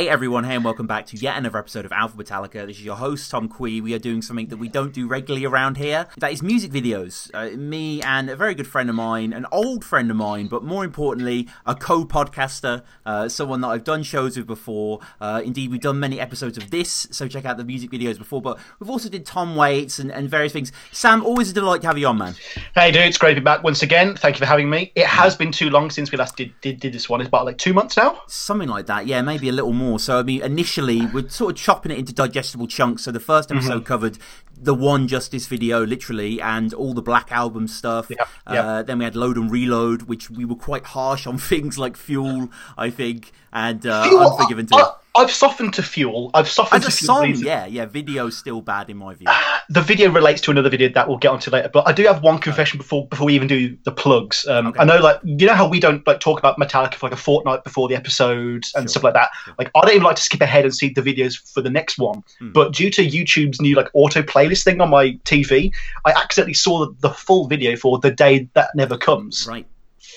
[0.00, 2.66] Hey everyone, hey and welcome back to yet another episode of Alpha Metallica.
[2.66, 3.82] This is your host Tom Quee.
[3.82, 6.06] We are doing something that we don't do regularly around here.
[6.16, 7.30] That is music videos.
[7.34, 10.64] Uh, me and a very good friend of mine, an old friend of mine, but
[10.64, 15.00] more importantly, a co-podcaster, uh, someone that I've done shows with before.
[15.20, 18.40] Uh, indeed, we've done many episodes of this, so check out the music videos before.
[18.40, 20.72] But we've also did Tom Waits and, and various things.
[20.92, 22.36] Sam, always a delight to have you on, man.
[22.74, 24.16] Hey dude, it's great to be back once again.
[24.16, 24.92] Thank you for having me.
[24.94, 27.20] It has been too long since we last did did, did this one.
[27.20, 28.22] It's about like two months now.
[28.28, 29.89] Something like that, yeah, maybe a little more.
[29.98, 33.02] So, I mean, initially, we're sort of chopping it into digestible chunks.
[33.04, 33.84] So, the first episode Mm-hmm.
[33.84, 34.18] covered
[34.62, 38.10] the One Justice video, literally, and all the Black Album stuff.
[38.10, 41.78] Yep, Uh, then we had Load and Reload, which we were quite harsh on things
[41.78, 44.76] like Fuel, I think, and uh, Unforgiven too.
[44.76, 46.30] I, I've softened to fuel.
[46.34, 49.26] I've softened As a to fuel song, yeah, yeah, video's still bad in my view.
[49.68, 51.68] The video relates to another video that we'll get onto later.
[51.68, 54.46] But I do have one confession before before we even do the plugs.
[54.46, 54.78] Um, Okay.
[54.80, 57.20] I know, like you know how we don't like talk about Metallica for like a
[57.20, 58.88] fortnight before the episode and Sure.
[58.88, 59.30] stuff like that.
[59.58, 61.98] Like I don't even like to skip ahead and see the videos for the next
[61.98, 62.22] one.
[62.38, 62.52] Hmm.
[62.52, 65.72] But due to YouTube's new like auto playlist thing on my TV,
[66.04, 69.46] I accidentally saw the, the full video for the day that never comes.
[69.48, 69.66] Right.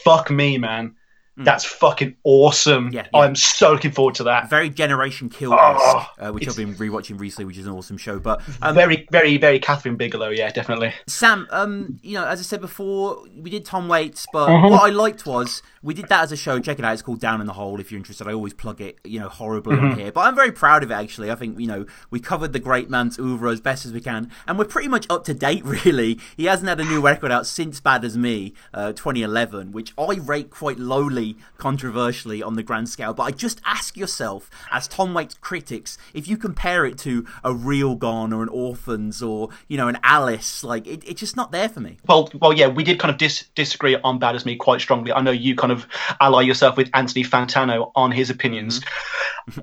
[0.04, 0.96] Fuck me, man.
[1.36, 1.46] Hmm.
[1.46, 2.92] That's fucking awesome.
[2.92, 3.20] Yeah, yeah.
[3.20, 4.50] I'm so looking forward to that.
[4.52, 8.20] Very Generation Kill Oh, uh, which I've been rewatching recently, which is an awesome show.
[8.20, 10.30] But um, very, very, very Kathryn Bigelow.
[10.30, 10.94] Yeah, definitely.
[11.08, 14.70] Sam, um, you know, as I said before, we did Tom Waits, but Mhm.
[14.70, 16.60] what I liked was we did that as a show.
[16.60, 17.80] Check it out; it's called Down in the Hole.
[17.80, 19.86] If you're interested, I always plug it, you know, horribly Mm-hmm.
[19.86, 20.12] on here.
[20.12, 20.94] But I'm very proud of it.
[20.94, 24.02] Actually, I think you know we covered the great man's oeuvre as best as we
[24.02, 25.64] can, and we're pretty much up to date.
[25.84, 29.92] Really, he hasn't had a new record out since Bad as Me, uh, 2011, which
[29.98, 31.23] I rate quite lowly,
[31.58, 33.14] controversially on the grand scale.
[33.14, 37.54] But I just ask yourself, as Tom Waits critics, if you compare it to a
[37.54, 41.52] Real Gone or an Orphans or you know an Alice, like it, it's just not
[41.52, 41.98] there for me.
[42.08, 45.12] Well, well, yeah, we did kind of dis- disagree on Bad as Me quite strongly.
[45.12, 45.88] I know you kind of
[46.20, 48.82] ally yourself with Anthony Fantano on his opinions.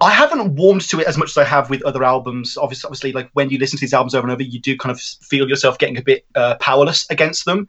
[0.00, 2.56] I haven't warmed to it as much as I have with other albums.
[2.56, 4.90] Obviously, obviously, like when you listen to these albums over and over, you do kind
[4.90, 7.68] of feel yourself getting a bit uh, powerless against them.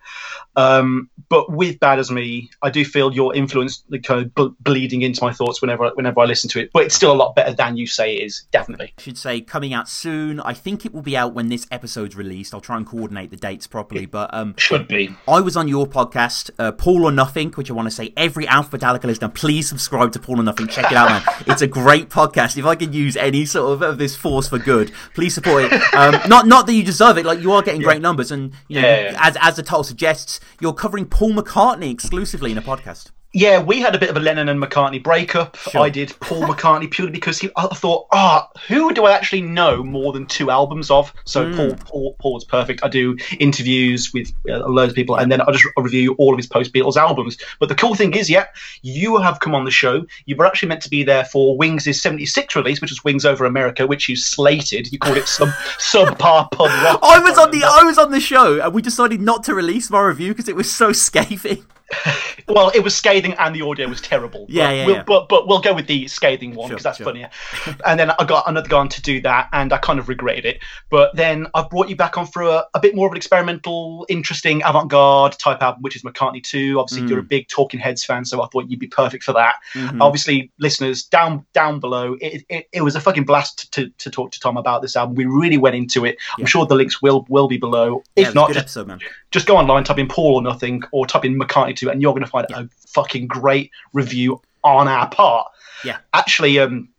[0.55, 4.55] Um, but with Bad as Me, I do feel your influence like, kind of ble-
[4.61, 6.69] bleeding into my thoughts whenever whenever I listen to it.
[6.73, 8.93] But it's still a lot better than you say it is, definitely.
[8.97, 10.39] I should say coming out soon.
[10.39, 12.53] I think it will be out when this episode's released.
[12.53, 14.05] I'll try and coordinate the dates properly.
[14.05, 15.15] But um, Should be.
[15.27, 18.47] I was on your podcast, uh, Paul or Nothing, which I want to say every
[18.47, 20.67] Alpha Metallica listener, please subscribe to Paul or Nothing.
[20.67, 21.35] Check it out, man.
[21.47, 22.57] It's a great podcast.
[22.57, 25.73] If I can use any sort of, of this force for good, please support it.
[25.93, 27.25] Um, not not that you deserve it.
[27.25, 29.17] Like you are getting great numbers, and you know, Yeah, yeah.
[29.19, 33.11] as as the title suggests, you're covering Paul McCartney exclusively in a podcast.
[33.33, 35.55] Yeah, we had a bit of a Lennon and McCartney breakup.
[35.55, 35.81] Sure.
[35.81, 39.83] I did Paul McCartney purely because he, I thought, ah, who do I actually know
[39.83, 41.13] more than two albums of?
[41.23, 41.55] So Hmm.
[41.55, 42.83] Paul, Paul, Paul's perfect.
[42.83, 46.37] I do interviews with uh, loads of people, and then I just review all of
[46.37, 47.37] his post Beatles albums.
[47.59, 48.47] But the cool thing is, yeah,
[48.81, 50.05] you have come on the show.
[50.25, 53.45] You were actually meant to be there for Wings' '76 release, which was Wings Over
[53.45, 54.91] America, which you slated.
[54.91, 55.47] You called it sub
[55.79, 56.99] subpar pub rock.
[57.01, 59.89] I was on the I was on the show, and we decided not to release
[59.89, 61.65] my review because it was so scathing.
[62.53, 64.45] Well, it was scathing and the audio was terrible.
[64.49, 65.03] Yeah, but yeah, we'll, yeah.
[65.03, 67.05] But but we'll go with the scathing one Sure, because that's sure.
[67.05, 67.29] funnier.
[67.85, 70.45] and then I got another guy on to do that, and I kind of regretted
[70.45, 70.59] it.
[70.89, 74.05] But then I've brought you back on for a, a bit more of an experimental,
[74.09, 76.79] interesting, avant-garde type album, which is McCartney Two.
[76.79, 77.09] Obviously, Mm.
[77.09, 79.55] you're a big Talking Heads fan, so I thought you'd be perfect for that.
[79.73, 80.01] Mhm.
[80.01, 84.31] Obviously, listeners down down below, it, it, it was a fucking blast to, to talk
[84.31, 85.15] to Tom about this album.
[85.15, 86.17] We really went into it.
[86.37, 86.43] Yeah.
[86.43, 88.03] I'm sure the links will will be below.
[88.15, 89.01] If a not, just episode,
[89.31, 92.11] just go online, type in Paul or Nothing, or type in McCartney 2, and you're
[92.13, 92.61] going to find Yeah.
[92.61, 95.47] a fucking great review on our part.
[95.83, 95.97] Yeah.
[96.13, 96.89] Actually, um,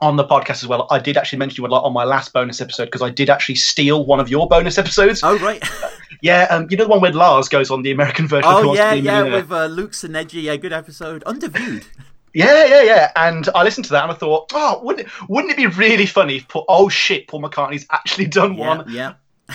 [0.00, 2.32] on the podcast as well, I did actually mention you a lot on my last
[2.32, 5.20] bonus episode because I did actually steal one of your bonus episodes.
[5.22, 5.62] Oh right.
[6.22, 8.74] Yeah, um, you know the one where Lars goes on the American version of Oh
[8.74, 10.44] yeah, yeah, with uh, Luke Sineji.
[10.44, 11.24] Yeah, good episode.
[11.24, 11.84] Underviewed.
[12.32, 13.12] Yeah, yeah, yeah.
[13.16, 16.06] And I listened to that and I thought, oh, wouldn't it, wouldn't it be really
[16.06, 19.12] funny if, Paul, oh shit, Paul McCartney's actually done Yeah, one yeah.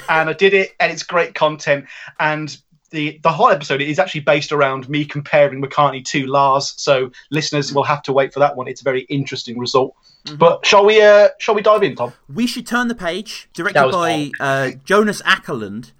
[0.10, 1.86] and I did it, and it's great content.
[2.20, 2.56] And
[2.98, 6.74] the the whole episode is actually based around me comparing McCartney to Lars.
[6.78, 8.68] So listeners will have to wait for that one.
[8.68, 9.96] It's a very interesting result.
[10.26, 10.38] Mm-hmm.
[10.38, 12.12] But shall we uh, shall we dive in, Tom?
[12.28, 13.50] We should turn the page.
[13.54, 15.92] Directed by uh, Jonas Åkerlund,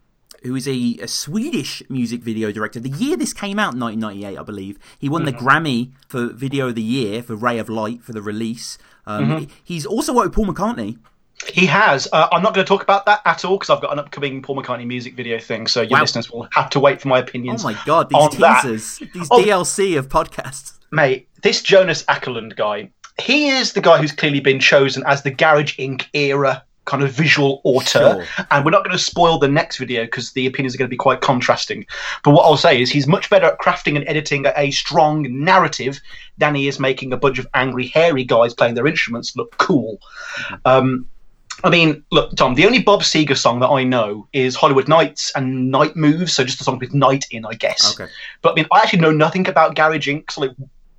[0.44, 2.80] who is a, a Swedish music video director.
[2.80, 5.48] The year this came out, 1998, I believe, he won the Mm-hmm.
[5.48, 8.78] Grammy for Video of the Year for Ray of Light for the release.
[9.06, 9.52] Um, Mm-hmm.
[9.64, 10.98] He's also worked with Paul McCartney.
[11.54, 12.08] He has.
[12.12, 14.42] Uh, I'm not going to talk about that at all because I've got an upcoming
[14.42, 15.68] Paul McCartney music video thing.
[15.68, 16.02] So your Wow.
[16.02, 17.64] listeners will have to wait for my opinions.
[17.64, 18.62] Oh my god, these that.
[18.64, 19.42] teasers, these Oh.
[19.42, 20.74] DLC of podcasts.
[20.92, 22.90] Mate, this Jonas Åkerlund guy,
[23.22, 26.06] he is the guy who's clearly been chosen as the Garage Inc.
[26.14, 28.46] era kind of visual auteur, Sure.
[28.50, 30.94] and we're not going to spoil the next video because the opinions are going to
[30.94, 31.86] be quite contrasting.
[32.24, 35.28] But what I'll say is he's much better at crafting and editing a, a strong
[35.30, 36.00] narrative
[36.38, 40.00] than he is making a bunch of angry, hairy guys playing their instruments look cool.
[40.64, 41.06] Um,
[41.64, 45.32] I mean, look, Tom, the only Bob Seger song that I know is Hollywood Nights
[45.36, 48.00] and Night Moves, so just a song with night in, I guess.
[48.00, 48.12] Okay.
[48.42, 50.36] But I mean, I actually know nothing about Gary Jinks.
[50.36, 50.52] So, like,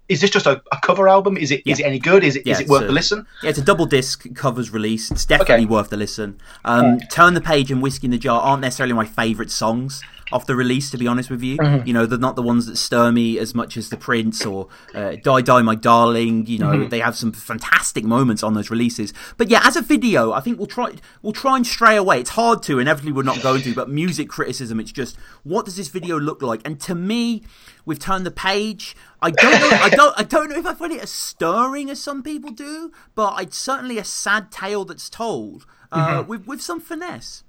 [0.08, 1.37] is this just a, a cover album?
[1.37, 1.84] Is it is Yeah.
[1.84, 2.25] it any good?
[2.25, 3.26] Is it is Yeah, it worth a- a listen?
[3.43, 5.10] Yeah, it's a double disc covers release.
[5.10, 5.66] It's definitely Okay.
[5.66, 6.40] worth the listen.
[6.64, 10.02] Um, Turn the Page and Whiskey in the Jar aren't necessarily my favourite songs
[10.32, 11.56] off the release, to be honest with you.
[11.58, 11.86] Mm-hmm.
[11.86, 14.69] You know, they're not the ones that stir me as much as The Prince or
[14.94, 16.46] uh, Die Die My Darling.
[16.46, 16.88] You know, Mm-hmm.
[16.90, 19.12] they have some fantastic moments on those releases.
[19.36, 20.92] But yeah, as a video, I think we'll try
[21.22, 22.20] we'll try and stray away.
[22.20, 25.76] It's hard to, inevitably we're not going to, but music criticism, it's just what does
[25.76, 26.60] this video look like?
[26.64, 27.42] And to me,
[27.84, 28.94] we've turned the page.
[29.20, 29.70] I don't know.
[29.72, 30.14] I don't.
[30.19, 33.56] I don't know if I find it as stirring as some people do, but it's
[33.56, 37.42] certainly a sad tale that's told uh, with with some finesse.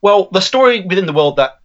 [0.00, 1.60] Well, the story within the world that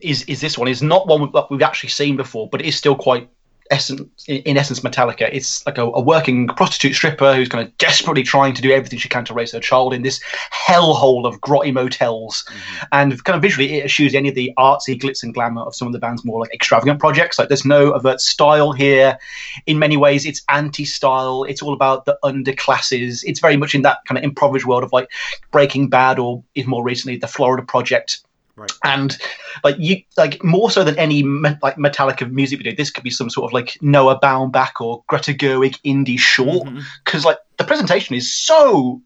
[0.00, 2.76] is is this one is not one that we've actually seen before, but it is
[2.76, 3.28] still quite
[3.70, 5.28] essence in essence Metallica.
[5.32, 8.98] It's like a, a working prostitute stripper who's kind of desperately trying to do everything
[8.98, 10.20] she can to raise her child in this
[10.52, 12.86] hellhole of grotty motels, mm-hmm.
[12.92, 15.86] and kind of visually it eschews any of the artsy glitz and glamour of some
[15.88, 17.38] of the band's more like extravagant projects.
[17.38, 19.18] Like there's no overt style here.
[19.66, 21.44] In many ways, it's anti-style.
[21.44, 23.24] It's all about the underclasses.
[23.24, 25.08] It's very much in that kind of impoverished world of like
[25.50, 28.20] Breaking Bad or even more recently the Florida Project
[28.54, 28.70] Right.
[28.84, 29.16] and
[29.64, 33.10] like you like more so than any me- like Metallica music video, this could be
[33.10, 36.80] some sort of like Noah Baumbach or Greta Gerwig indie short mm-hmm.
[37.04, 39.00] because like the presentation is so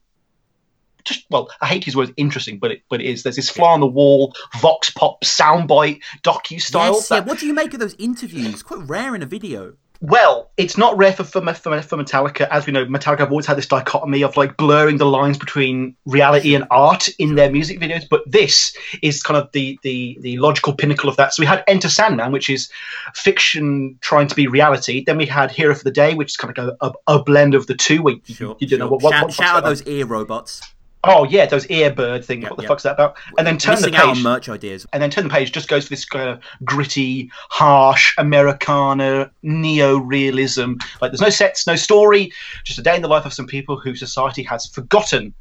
[1.06, 3.22] just well, I hate his words interesting, but it but it is.
[3.22, 6.94] There's this fly on the wall, vox pop, soundbite, docu style.
[6.94, 7.20] Yes, yeah.
[7.20, 8.62] What do you make of those interviews?
[8.62, 9.74] Quite rare in a video.
[10.00, 12.48] Well, it's not rare for, for for Metallica.
[12.48, 15.96] As we know, Metallica have always had this dichotomy of like blurring the lines between
[16.04, 18.04] reality and art in their music videos.
[18.08, 21.34] But this is kind of the the the logical pinnacle of that.
[21.34, 22.70] So we had Enter Sandman, which is
[23.14, 25.04] fiction trying to be reality.
[25.04, 27.54] Then we had Hero for the Day, which is kind of a, a, a blend
[27.54, 28.02] of the two.
[28.02, 28.56] We, Sure.
[28.60, 28.78] you, don't sure.
[28.78, 30.60] know what, what, shout, what- shout out those ear robots.
[31.06, 32.42] Oh yeah, those earbird things.
[32.42, 32.68] Yep, what the yep.
[32.68, 33.16] fuck's that about?
[33.38, 34.86] And then turn the Missing out on page merch ideas.
[34.92, 40.74] and then turn the page just goes for this kind of gritty, harsh Americana neo-realism.
[41.00, 42.32] Like there's no sets, no story,
[42.64, 45.34] just a day in the life of some people who society has forgotten.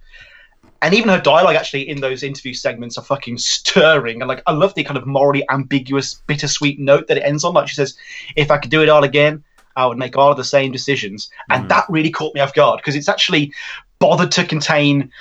[0.82, 4.22] And even her dialogue actually in those interview segments are fucking stirring.
[4.22, 7.54] And like I love the kind of morally ambiguous, bittersweet note that it ends on.
[7.54, 7.98] Like she says,
[8.36, 9.44] "If I could do it all again,
[9.76, 11.70] I would make all of the same decisions." And mm.
[11.70, 13.52] that really caught me off guard because it's actually
[14.00, 15.12] bothered to contain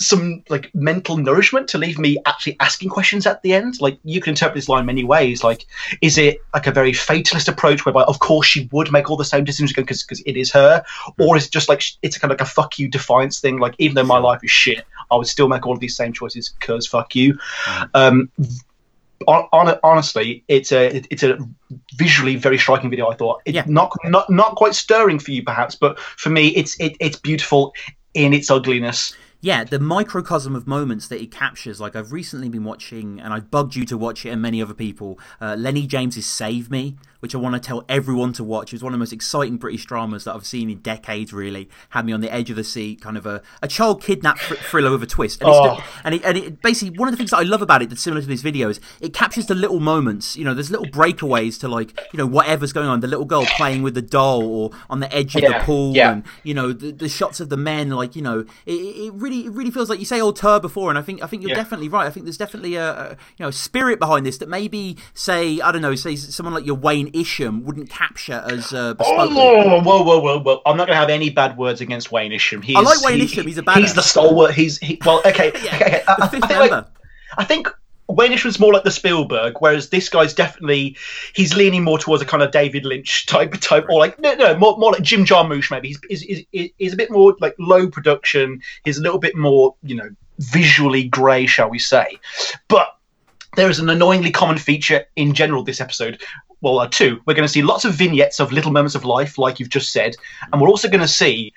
[0.00, 3.80] some like mental nourishment to leave me actually asking questions at the end.
[3.80, 5.44] Like you can interpret this line many ways.
[5.44, 5.66] Like,
[6.00, 9.24] is it like a very fatalist approach whereby, of course, she would make all the
[9.26, 10.82] same decisions because because it is her,
[11.18, 13.58] or is it just like it's kind of like a fuck you defiance thing?
[13.58, 16.12] Like even though my life is shit, I would still make all of these same
[16.12, 17.38] choices because fuck you.
[17.92, 18.30] Um,
[19.28, 21.38] hon- hon- honestly, it's a it's a
[21.94, 23.10] visually very striking video.
[23.10, 23.64] I thought it's Yeah.
[23.66, 27.74] not not not quite stirring for you perhaps, but for me, it's it, it's beautiful
[28.14, 29.14] in its ugliness.
[29.42, 31.80] Yeah, the microcosm of moments that it captures.
[31.80, 34.74] Like I've recently been watching, and I've bugged you to watch it, and many other
[34.74, 35.18] people.
[35.40, 38.74] Uh, Lenny James's "Save Me," which I want to tell everyone to watch.
[38.74, 41.32] It's one of the most exciting British dramas that I've seen in decades.
[41.32, 44.38] Really had me on the edge of the seat, kind of a, a child kidnap
[44.38, 45.40] thr- thriller with a twist.
[45.40, 45.84] And, it's Oh.
[46.04, 48.02] and, it, and it basically one of the things that I love about it that's
[48.02, 50.36] similar to this video is it captures the little moments.
[50.36, 53.00] You know, there's little breakaways to like you know whatever's going on.
[53.00, 55.96] The little girl playing with the doll, or on the edge of Yeah, the pool,
[55.96, 56.12] yeah.
[56.12, 59.29] and you know the, the shots of the men like you know it, it really
[59.32, 61.56] it really feels like you say auteur before and i think i think you're Yeah.
[61.56, 64.96] definitely right i think there's definitely a, a you know spirit behind this that maybe
[65.14, 69.36] say i don't know say someone like your wayne isham wouldn't capture as uh, bespokely.
[69.36, 70.62] Oh, whoa, whoa, whoa, whoa!
[70.66, 72.62] I'm not going to have any bad words against Wayne Isham.
[72.62, 73.78] He's, I like Wayne he- Isham, he's a bad.
[73.78, 74.52] He's the stalwart.
[74.54, 76.02] He's he, well, okay, Yeah, okay, okay.
[76.08, 76.84] I, the I fifth think, like,
[77.38, 77.68] I think
[78.14, 80.96] Wayne Isham's more like the Spielberg, whereas this guy's definitely
[81.34, 84.56] he's leaning more towards a kind of David Lynch type type, or like no, no,
[84.56, 85.88] more, more like Jim Jarmusch maybe.
[85.88, 88.62] He's, he's, he's, he's a bit more like low production.
[88.84, 92.18] He's a little bit more you know visually grey, shall we say?
[92.68, 92.96] But
[93.56, 96.22] there is an annoyingly common feature in general this episode.
[96.62, 97.20] Well, uh, two.
[97.26, 99.92] We're going to see lots of vignettes of little moments of life, like you've just
[99.92, 100.14] said,
[100.52, 101.52] and we're also going to see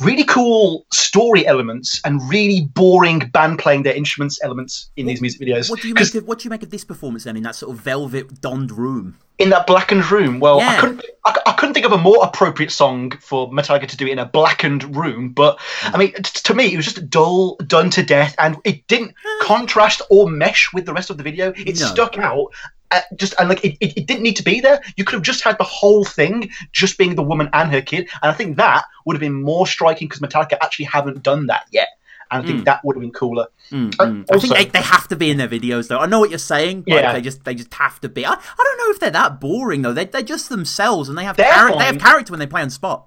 [0.00, 5.40] really cool story elements and really boring band playing their instruments elements in these music
[5.40, 5.70] videos.
[5.70, 7.54] what do you make of what do you make of this performance then in that
[7.54, 10.70] sort of velvet donned room in that blackened room, well, Yeah.
[10.70, 11.04] I couldn't.
[11.24, 14.24] I, I couldn't think of a more appropriate song for Metallica to do in a
[14.24, 15.30] blackened room.
[15.30, 18.86] But I mean, t- to me, it was just dull, done to death, and it
[18.86, 21.52] didn't contrast or mesh with the rest of the video.
[21.56, 21.86] It No.
[21.86, 22.46] stuck out.
[22.90, 24.80] Uh, just and like it, it, it didn't need to be there.
[24.96, 28.08] You could have just had the whole thing just being the woman and her kid,
[28.22, 31.66] and I think that would have been more striking because Metallica actually haven't done that
[31.72, 31.88] yet.
[32.30, 33.46] and I think that would have been cooler.
[33.70, 34.24] Mm, Uh, mm.
[34.32, 35.98] I think they, they have to be in their videos, though.
[35.98, 36.78] I know what you're saying.
[36.86, 37.12] Like, Yeah.
[37.12, 38.24] they just they just have to be.
[38.26, 39.92] I, I don't know if they're that boring though.
[39.92, 42.70] They they're just themselves, and they have They're they have character when they play on
[42.70, 43.06] spot.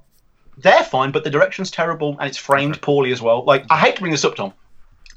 [0.58, 3.46] they're fine, but the direction's terrible and it's framed poorly as well.
[3.46, 4.54] Like, I hate to bring this up, Tom.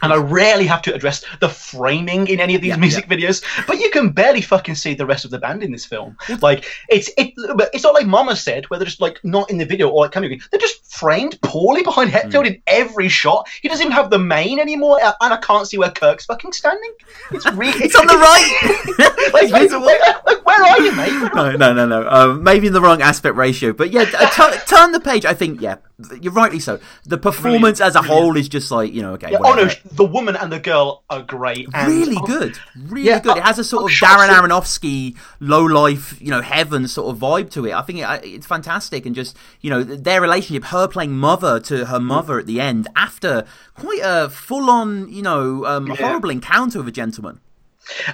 [0.02, 3.42] And I rarely have to address the framing in any of these Yeah, music videos,
[3.66, 6.16] but you can barely fucking see the rest of the band in this film.
[6.40, 9.58] Like it's it, but it's not like Mama said, where they're just like not in
[9.58, 10.40] the video or like coming.
[10.50, 13.48] They're just framed poorly behind Hetfield in every shot.
[13.62, 16.92] He doesn't even have the mane anymore, and I can't see where Kirk's fucking standing.
[17.30, 19.32] It's really It's on the right.
[19.32, 21.32] like, like, like, like, where are you, mate?
[21.32, 22.08] Where are no, no, no, no.
[22.08, 25.24] Um, maybe in the wrong aspect ratio, but yeah, uh, tu- turn the page.
[25.24, 25.76] I think yeah,
[26.20, 26.80] you're rightly so.
[27.04, 30.04] The performance as a whole is just like you know, okay, Yeah, oh no, the
[30.04, 31.68] woman and the girl are great.
[31.74, 33.36] And, really oh, good, really Yeah, good.
[33.36, 34.28] It has a sort I'm of sure Darren.
[34.28, 37.72] Aronofsky low life, you know, heaven sort of vibe to it.
[37.72, 41.86] I think it, it's fantastic, and just you know their relationship, her playing mother to
[41.86, 43.44] her mother at the end after
[43.74, 47.40] quite a full on, you know, um, horrible encounter with a gentleman.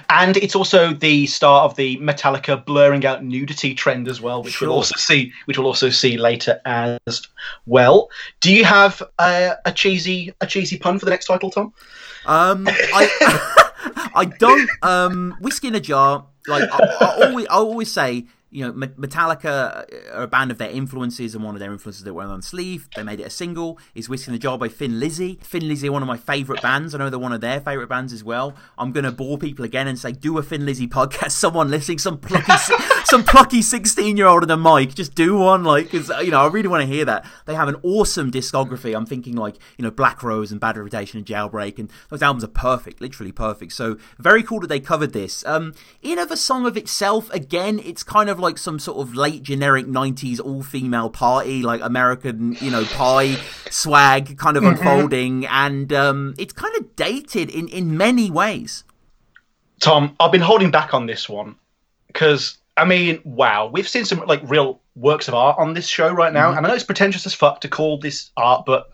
[0.09, 4.53] And it's also the start of the Metallica blurring out nudity trend as well, which
[4.55, 4.67] Sure.
[4.67, 7.21] we'll also see, which we'll also see later as
[7.65, 8.09] well.
[8.41, 11.73] Do you have uh, a cheesy a cheesy pun for the next title, Tom?
[12.25, 13.69] Um, I
[14.15, 16.25] I don't um whiskey in a jar.
[16.47, 18.25] Like I, I always I always say.
[18.51, 22.03] You know, Metallica uh, are a band of their influences, and one of their influences
[22.03, 22.89] that went on sleeve.
[22.95, 23.77] They made it a single.
[23.93, 25.39] Is "Whiskey in the Jar" by Thin Lizzy.
[25.41, 26.95] Thin Lizzy are one of my favourite bands.
[26.95, 28.55] I know they're one of their favourite bands as well.
[28.77, 31.31] I'm gonna bore people again and say, do a Thin Lizzy podcast.
[31.39, 32.51] Someone listening, some plucky,
[33.09, 35.63] some plucky 16 year old in a mic, just do one.
[35.63, 37.25] Like, 'cause, you know, I really want to hear that.
[37.45, 38.95] They have an awesome discography.
[38.95, 42.43] I'm thinking like, you know, Black Rose and Bad Reputation and Jailbreak, and those albums
[42.43, 43.73] are perfect, literally perfect.
[43.73, 45.43] So very cool that they covered this.
[45.45, 49.15] Um, in of a song of itself, again, it's kind of like some sort of
[49.15, 53.37] late generic 90s all female party, like American, you know, pie
[53.71, 58.83] swag kind of unfolding, and um, it's kind of dated in in many ways.
[59.79, 61.55] Tom, I've been holding back on this one
[62.07, 66.11] because I mean, wow, we've seen some like real works of art on this show
[66.11, 66.57] right now, mhm.
[66.57, 68.91] and I know it's pretentious as fuck to call this art, but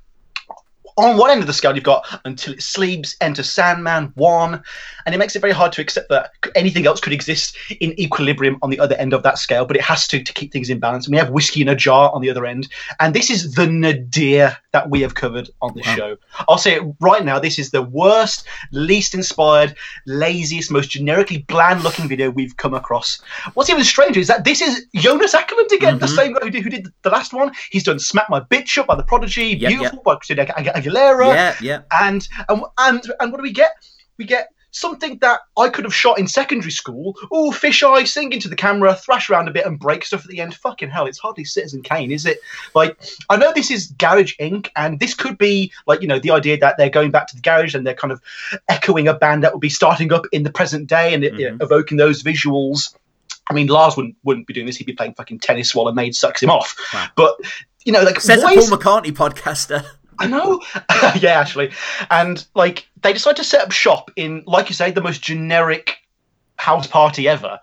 [0.98, 4.64] on one end of the scale, you've got Until It Sleeps, Enter Sandman, One,
[5.06, 8.58] and it makes it very hard to accept that anything else could exist in equilibrium
[8.62, 10.80] on the other end of that scale, but it has to to keep things in
[10.80, 11.06] balance.
[11.06, 13.68] And we have Whiskey in a Jar on the other end, and this is the
[13.68, 16.18] nadir that we have covered on this show.
[16.50, 19.74] I'll say it right now, this is the worst, least inspired,
[20.06, 23.22] laziest, most generically bland looking video we've come across.
[23.54, 26.16] What's even stranger is that this is Jonas Ackerman again, the mm-hmm.
[26.16, 27.54] same guy who did, who did the last one.
[27.72, 31.34] He's done Smack My Bitch Up by The Prodigy, Yep, Beautiful by Christina Ag- Aguilera,
[31.34, 31.82] Yeah, yeah.
[32.04, 33.72] and, and and and what do we get?
[34.18, 37.16] We get something that I could have shot in secondary school.
[37.32, 40.42] Oh, fisheye, sing into the camera, thrash around a bit, and break stuff at the
[40.42, 40.54] end.
[40.56, 42.40] Fucking hell, it's hardly Citizen Kane, is it?
[42.74, 42.98] Like,
[43.30, 46.58] I know this is Garage Inc., and this could be like you know the idea
[46.58, 48.22] that they're going back to the garage and they're kind of
[48.68, 51.38] echoing a band that would be starting up in the present day and you know,
[51.38, 51.62] mm-hmm.
[51.62, 52.96] evoking those visuals.
[53.48, 55.94] I mean, Lars wouldn't wouldn't be doing this; he'd be playing fucking tennis while a
[55.94, 56.76] maid sucks him off.
[56.94, 57.08] Wow.
[57.16, 57.38] But
[57.86, 59.86] you know, like Says a why Paul is- McCartney podcaster.
[60.20, 60.62] I know.
[61.20, 61.72] yeah, actually.
[62.10, 65.98] And like they decided to set up shop in, like you say, the most generic
[66.58, 67.60] house party ever.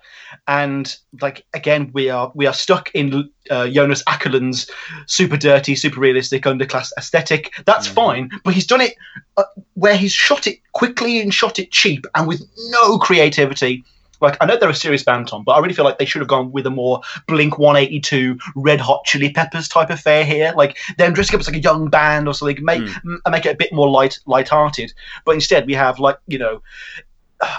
[0.47, 4.71] And like again, we are we are stuck in uh, Jonas Åkerlund's
[5.06, 7.52] super dirty, super realistic underclass aesthetic.
[7.64, 8.94] That's fine, but he's done it
[9.37, 9.44] uh,
[9.75, 13.85] where he's shot it quickly and shot it cheap and with no creativity.
[14.23, 16.21] Like I know they're a serious band, Tom, but I really feel like they should
[16.21, 20.55] have gone with a more Blink 182, Red Hot Chili Peppers type affair here.
[20.57, 23.17] Like them dressing up as like a young band or something, make hmm.
[23.26, 24.95] m- make it a bit more light light-hearted.
[25.25, 26.62] But instead, we have like you know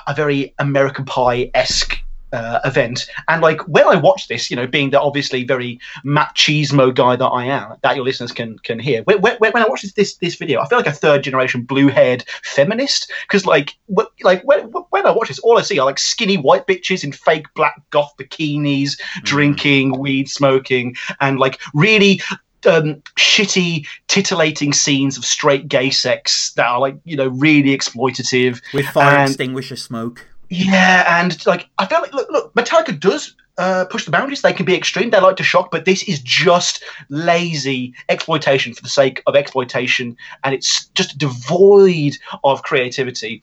[0.07, 1.99] a very American Pie esque.
[2.33, 6.91] Uh, event and like when I watch this, you know, being the obviously very machismo
[6.91, 9.03] guy that I am, that your listeners can can hear.
[9.03, 11.61] When, when, when I watch this, this this video, I feel like a third generation
[11.61, 15.77] blue haired feminist because like wh- like when, when I watch this, all I see
[15.77, 21.61] are like skinny white bitches in fake black goth bikinis, drinking, weed smoking, and like
[21.75, 22.19] really
[22.65, 28.59] um, shitty, titillating scenes of straight gay sex that are like you know really exploitative.
[28.73, 30.27] With fire And- extinguisher smoke.
[30.53, 34.41] Yeah, and like I feel like look, look, Metallica does uh, push the boundaries.
[34.41, 35.09] They can be extreme.
[35.09, 40.15] They like to shock, but this is just lazy exploitation for the sake of exploitation,
[40.43, 43.41] and it's just devoid of creativity.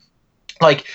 [0.60, 0.86] Like.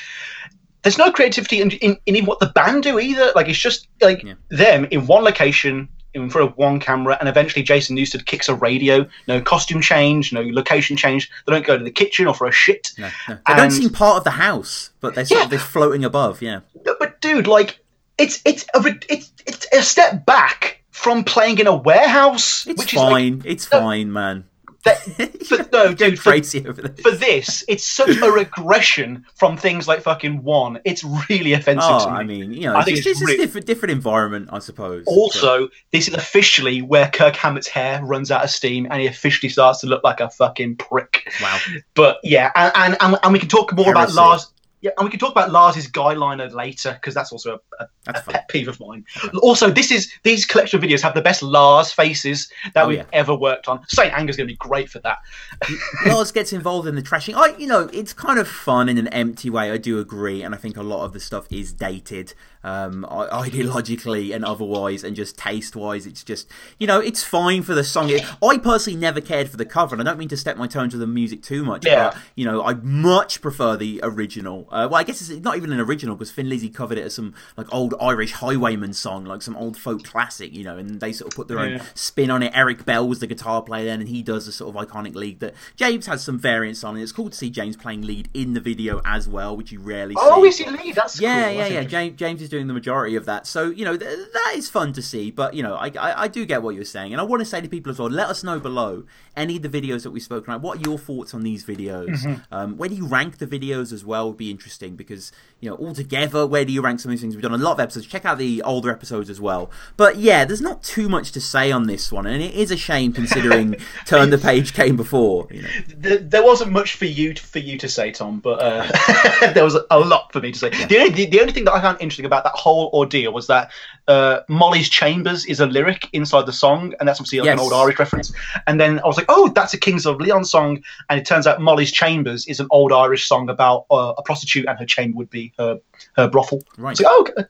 [0.83, 3.31] There's no creativity in, in, in what the band do either.
[3.33, 4.35] Like it's just like Yeah.
[4.49, 8.55] them in one location in front of one camera, and eventually Jason Newsted kicks a
[8.55, 9.05] radio.
[9.27, 11.29] No costume change, no location change.
[11.45, 12.91] They don't go to the kitchen or for a shit.
[12.97, 13.35] No, no.
[13.47, 15.43] They don't And- seem part of the house, but they're sort Yeah.
[15.45, 16.41] of they're floating above.
[16.41, 16.61] Yeah.
[16.85, 17.79] No, but dude, like
[18.17, 22.93] it's it's a it's it's a step back from playing in a warehouse, It's which
[22.93, 23.41] is like fine.
[23.45, 24.45] it's fine, man.
[24.85, 27.01] That, but no, dude, for, crazy over this.
[27.01, 30.79] for this, it's such a regression from things like fucking one.
[30.85, 32.17] It's really offensive Oh, to me.
[32.17, 35.03] I mean, you know, I think it's it's really- a different, different environment, I suppose.
[35.07, 39.49] Also, this is officially where Kirk Hammett's hair runs out of steam and he officially
[39.49, 41.31] starts to look like a fucking prick.
[41.41, 41.57] Wow.
[41.93, 44.51] But yeah, and and, and, and we can talk more about Lars.
[44.85, 47.87] Yeah, and we can talk about Lars's guy liner later because that's also a, a,
[48.03, 49.03] That's a pet peeve of mine.
[49.41, 52.97] Also, this is these collection of videos have the best Lars faces that Oh, we've
[52.99, 53.05] yeah.
[53.11, 53.83] ever worked on.
[53.87, 55.17] Saint Anger's going to be great for that.
[56.05, 57.33] Lars gets involved in the trashing.
[57.35, 59.71] I, you know, it's kind of fun in an empty way.
[59.71, 64.33] I do agree, and I think a lot of the stuff is dated, um, ideologically
[64.35, 66.05] and otherwise, and just taste-wise.
[66.05, 66.47] It's just,
[66.79, 68.09] you know, it's fine for the song.
[68.09, 70.67] It, I personally never cared for the cover, and I don't mean to step my
[70.67, 71.85] toe to the music too much.
[71.85, 72.09] Yeah.
[72.11, 74.67] But you know, I much prefer the original.
[74.71, 77.15] Uh, well, I guess it's not even an original because Thin Lizzy covered it as
[77.15, 81.13] some like old Irish highwayman song, like some old folk classic, you know, and they
[81.13, 81.75] sort of put their Yeah.
[81.75, 82.51] own spin on it.
[82.55, 85.39] Eric Bell was the guitar player then, and he does a sort of iconic lead
[85.39, 86.95] that James has some variants on.
[86.95, 89.79] And it's cool to see James playing lead in the video as well, which you
[89.79, 90.47] rarely Oh, see.
[90.49, 90.95] is he lead?
[90.95, 91.53] That's Yeah, cool.
[91.53, 91.83] yeah, That's yeah.
[91.83, 94.93] James, James is doing the majority of that, so you know th- that is fun
[94.93, 95.31] to see.
[95.31, 97.45] But you know, I, I I do get what you're saying, and I want to
[97.45, 98.09] say to people as well.
[98.09, 99.03] Let us know below
[99.35, 100.61] any of the videos that we've spoken about.
[100.61, 102.23] What are your thoughts on these videos?
[102.23, 102.53] Mm-hmm.
[102.53, 104.27] Um, where do you rank the videos as well?
[104.27, 105.31] Would be interesting because
[105.61, 107.35] you know altogether, where do you rank some of these things?
[107.35, 108.05] We've done a lot of episodes.
[108.05, 109.71] Check out the older episodes as well.
[109.97, 112.77] But yeah, there's not too much to say on this one, and it is a
[112.77, 115.47] shame considering Turn the Page came before.
[115.49, 115.69] You know.
[116.03, 119.77] Th- there wasn't much for you for you to say, Tom, but uh, there was
[119.89, 120.69] a, lot for me to say.
[120.69, 123.47] The, only, the, the only thing that I found interesting about that whole ordeal was
[123.47, 123.71] that
[124.07, 127.73] uh, Molly's Chambers is a lyric inside the song, and that's obviously like an old
[127.73, 128.31] Irish reference.
[128.67, 131.47] And then I was like, oh, that's a Kings of Leon song, and it turns
[131.47, 135.17] out Molly's Chambers is an old Irish song about uh, a prostitute, and her chamber
[135.17, 135.79] would be her
[136.15, 136.61] her brothel.
[136.77, 136.99] Right.
[136.99, 137.47] Like, oh, okay.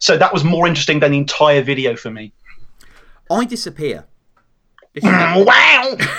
[0.00, 2.32] so that was more interesting than the entire video for me.
[3.30, 4.06] I disappear.
[5.02, 5.44] Wow,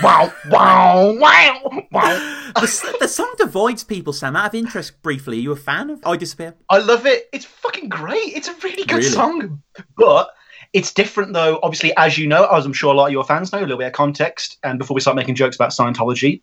[0.02, 2.42] wow, wow, wow, wow.
[2.56, 4.36] the, the song divides people, Sam.
[4.36, 6.56] Out of interest, briefly, are you a fan of I Disappear?
[6.70, 7.30] I love it.
[7.32, 8.34] It's fucking great.
[8.36, 9.10] It's a really good Really?
[9.10, 9.62] song.
[9.96, 10.32] But
[10.74, 11.60] it's different though.
[11.62, 13.78] Obviously, as you know, as I'm sure a lot of your fans know, a little
[13.78, 14.58] bit of context.
[14.64, 16.42] And before we start making jokes about Scientology,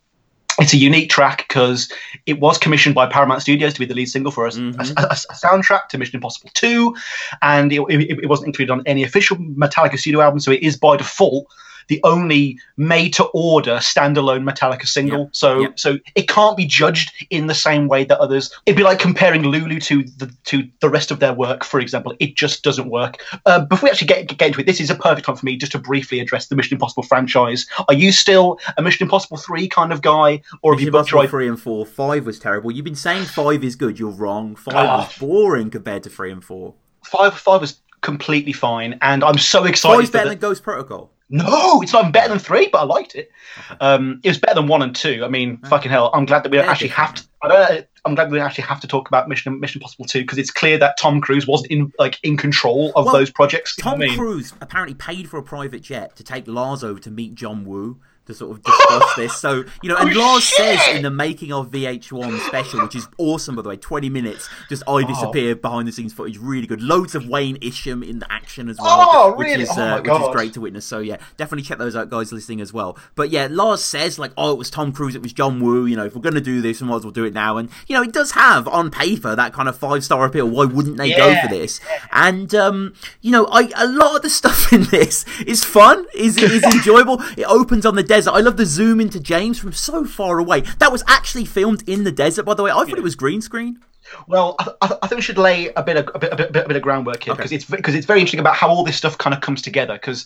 [0.59, 1.91] it's a unique track because
[2.25, 4.75] it was commissioned by Paramount Studios to be the lead single for a, Mhm.
[4.77, 6.95] a- a- a soundtrack to Mission Impossible 2,
[7.41, 10.77] and it, it, it wasn't included on any official Metallica studio album, so it is
[10.77, 11.47] by default
[11.91, 15.23] the only made-to-order standalone Metallica single.
[15.23, 15.29] Yeah.
[15.33, 15.67] So, Yeah.
[15.75, 18.49] so it can't be judged in the same way that others.
[18.65, 22.13] It'd be like comparing Lulu to the to the rest of their work, for example.
[22.19, 23.17] It just doesn't work.
[23.45, 25.57] Uh, before we actually get get into it, this is a perfect time for me
[25.57, 27.67] just to briefly address the Mission Impossible franchise.
[27.89, 31.29] Are you still a Mission Impossible three kind of guy, or have you Impossible right?
[31.29, 31.85] three and four.
[31.85, 32.71] Five was terrible.
[32.71, 33.99] You've been saying five is good.
[33.99, 34.55] You're wrong.
[34.55, 34.97] Five Ah.
[34.99, 36.73] was boring compared to three and four.
[37.03, 39.97] Five five was completely fine, and I'm so excited.
[39.97, 41.11] Five's better the- than Ghost Protocol.
[41.31, 43.31] No, it's not even better than three, but I liked it.
[43.79, 45.23] Um, it was better than one and two.
[45.23, 47.23] I mean, fucking hell, I'm glad that we don't actually have to.
[47.41, 47.87] I don't.
[48.03, 50.51] I'm glad we don't actually have to talk about Mission Mission Impossible two because it's
[50.51, 53.75] clear that Tom Cruise wasn't in like in control of Well, those projects.
[53.77, 54.17] Tom I mean?
[54.17, 57.99] Cruise apparently paid for a private jet to take Lars over to meet John Woo
[58.31, 59.35] to sort of discuss this.
[59.37, 60.57] So you know, and Oh, Lars shit!
[60.79, 64.49] says in the making of VH1 special, which is awesome by the way, 20 minutes,
[64.69, 66.81] just I disappear behind the scenes footage, really good.
[66.81, 69.63] Loads of Wayne Isham in the action as well, Oh, which really?
[69.63, 70.85] is Oh, uh, which is great to witness.
[70.85, 72.97] So yeah, definitely check those out, guys listening as well.
[73.15, 75.85] But yeah, Lars says like, oh, it was Tom Cruise, it was John Woo.
[75.85, 77.57] You know, if we're gonna do this, we might as well do it now.
[77.57, 80.47] And you know, it does have on paper that kind of five star appeal.
[80.49, 81.79] Why wouldn't they go for this?
[82.11, 86.37] And um, you know, I a lot of the stuff in this is fun, is
[86.37, 87.21] is enjoyable.
[87.37, 88.20] It opens on the desert.
[88.27, 90.61] I love the zoom into James from so far away.
[90.79, 92.71] That was actually filmed in the desert, by the way.
[92.71, 93.79] I thought it was green screen.
[94.27, 96.67] Well, I, I, think we should lay a bit of a bit, a bit, a
[96.67, 97.39] bit of groundwork here Okay.
[97.39, 99.93] because it's because it's very interesting about how all this stuff kind of comes together.
[99.93, 100.25] Because,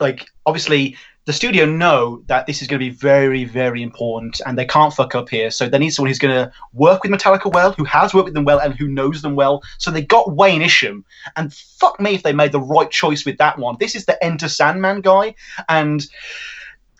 [0.00, 4.58] like, obviously, the studio know that this is going to be very, very important, and
[4.58, 5.50] they can't fuck up here.
[5.50, 8.34] So they need someone who's going to work with Metallica well, who has worked with
[8.34, 9.62] them well, and who knows them well.
[9.78, 11.04] So they got Wayne Isham,
[11.36, 13.76] and fuck me if they made the right choice with that one.
[13.80, 15.34] This is the Enter Sandman guy,
[15.68, 16.04] and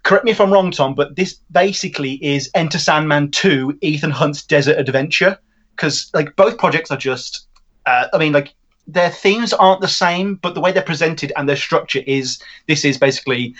[0.04, 4.42] correct me if I'm wrong, Tom, but this basically is Enter Sandman 2, Ethan Hunt's
[4.44, 5.38] Desert Adventure.
[5.74, 7.48] Because like both projects are just,
[7.86, 8.54] uh, I mean, like
[8.86, 12.84] their themes aren't the same, but the way they're presented and their structure is this
[12.84, 13.54] is basically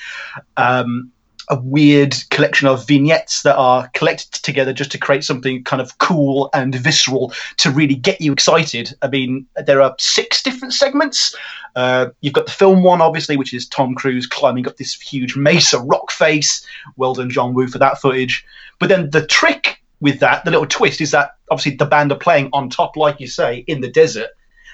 [0.57, 1.11] um,
[1.49, 5.99] a weird collection of vignettes that are collected together just to create something kind of
[5.99, 8.95] cool and visceral to really get you excited.
[9.03, 11.37] I mean, there are six different segments.
[11.77, 15.37] Uh, you've got the film one, obviously, which is Tom Cruise climbing up this huge
[15.37, 16.67] mesa rock face.
[16.97, 18.45] Well done, John Woo, for that footage.
[18.79, 22.19] But then the trick with that, the little twist, is that obviously the band are
[22.19, 24.31] playing on top, like you say, in the desert.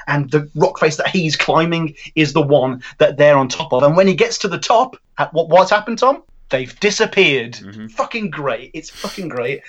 [0.06, 3.82] And the rock face that he's climbing is the one that they're on top of.
[3.82, 6.22] And when he gets to the top, at what, what's happened, Tom?
[6.50, 7.54] They've disappeared.
[7.54, 7.86] Mm-hmm.
[7.88, 8.70] Fucking great!
[8.74, 9.62] It's fucking great.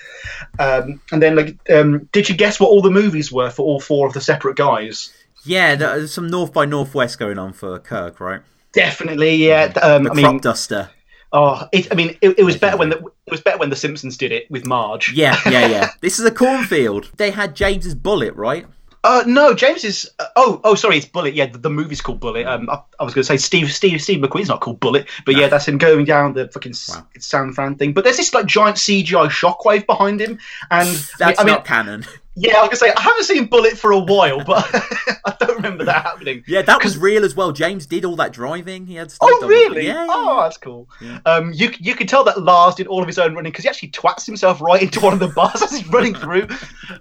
[0.58, 3.80] Um, and then, like, um, did you guess what all the movies were for all
[3.80, 5.12] four of the separate guys?
[5.44, 8.42] Yeah, there's some North by Northwest going on for Kirk, right?
[8.72, 9.72] Definitely, yeah.
[9.82, 10.90] Um, The I crop mean, duster.
[11.32, 13.76] oh, it, I mean, it, it was better when the it was better when the
[13.76, 15.12] Simpsons did it with Marge.
[15.12, 15.88] Yeah, yeah, yeah.
[16.00, 17.10] this is a cornfield.
[17.16, 18.66] They had James's Bullitt, right?
[19.04, 20.08] Uh, no, James is.
[20.18, 21.34] Uh, oh, oh, sorry, it's Bullitt.
[21.34, 22.46] Yeah, the, the movie's called Bullitt.
[22.46, 25.36] Um, I, I was going to say Steve, Steve, Steve McQueen's not called Bullitt, but
[25.36, 27.06] yeah, that's him going down the fucking s Wow.
[27.18, 27.92] San Fran thing.
[27.92, 30.38] But there's this like giant CGI shockwave behind him,
[30.70, 30.88] and
[31.18, 32.04] That's I mean, not canon.
[32.36, 34.64] yeah, I was going to say I haven't seen Bullitt for a while, but
[35.26, 36.44] I don't remember that happening.
[36.46, 37.50] Yeah, that was real as well.
[37.50, 38.86] James did all that driving.
[38.86, 39.84] He had Oh really?
[39.84, 40.88] Yeah, yeah, Oh, that's cool.
[41.00, 41.18] Yeah.
[41.26, 43.68] Um, you you can tell that Lars did all of his own running because he
[43.68, 46.46] actually twats himself right into one of the bars as he's running through.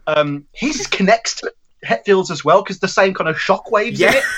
[0.07, 1.51] Um, his just connects to
[1.83, 4.23] Hetfield's as well because the same kind of shockwaves in it.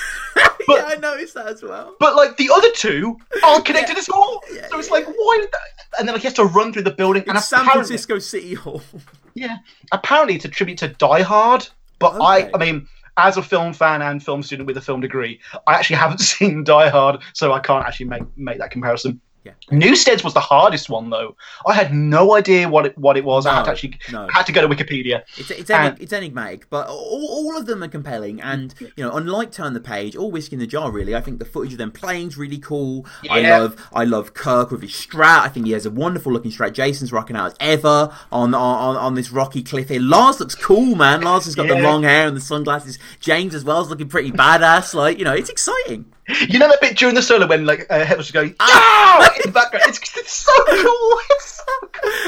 [0.66, 1.94] But- yeah, I noticed that as well.
[2.00, 4.42] But like the other two aren't connected at all.
[4.52, 5.38] Yeah, so it's yeah, like why?
[5.40, 5.60] Did that?
[5.98, 7.22] And then like, he has to run through the building.
[7.28, 8.82] and It's San Francisco City Hall.
[9.34, 9.58] yeah,
[9.92, 11.68] apparently it's a tribute to Die Hard.
[11.98, 15.40] But I, I mean, as a film fan and film student with a film degree,
[15.66, 19.20] I actually haven't seen Die Hard, so I can't actually make make that comparison.
[19.44, 19.52] Yeah.
[19.70, 21.36] Newsted's was the hardest one though.
[21.66, 23.44] I had no idea what it what it was.
[23.44, 24.26] I had to actually no.
[24.32, 25.22] had to go to Wikipedia.
[25.36, 28.40] It's it's, And- it's enigmatic, but all, all of them are compelling.
[28.40, 31.38] And you know, unlike Turn the Page or Whiskey in the Jar, really, I think
[31.40, 33.06] the footage of them playing's really cool.
[33.28, 35.40] I love I love Kirk with his strat.
[35.40, 36.72] I think he has a wonderful looking strat.
[36.72, 40.00] Jason's rocking out as ever on on, on this rocky cliff here.
[40.00, 41.20] Lars looks cool, man.
[41.20, 42.98] Lars has got the long hair and the sunglasses.
[43.20, 44.94] James as well is looking pretty badass.
[44.94, 46.06] Like you know, it's exciting.
[46.26, 49.30] You know that bit during the solo when like uh, Heather was going Ah!
[49.36, 49.84] In the background.
[49.88, 51.20] It's, it's so cool.
[51.30, 51.53] It's so cool.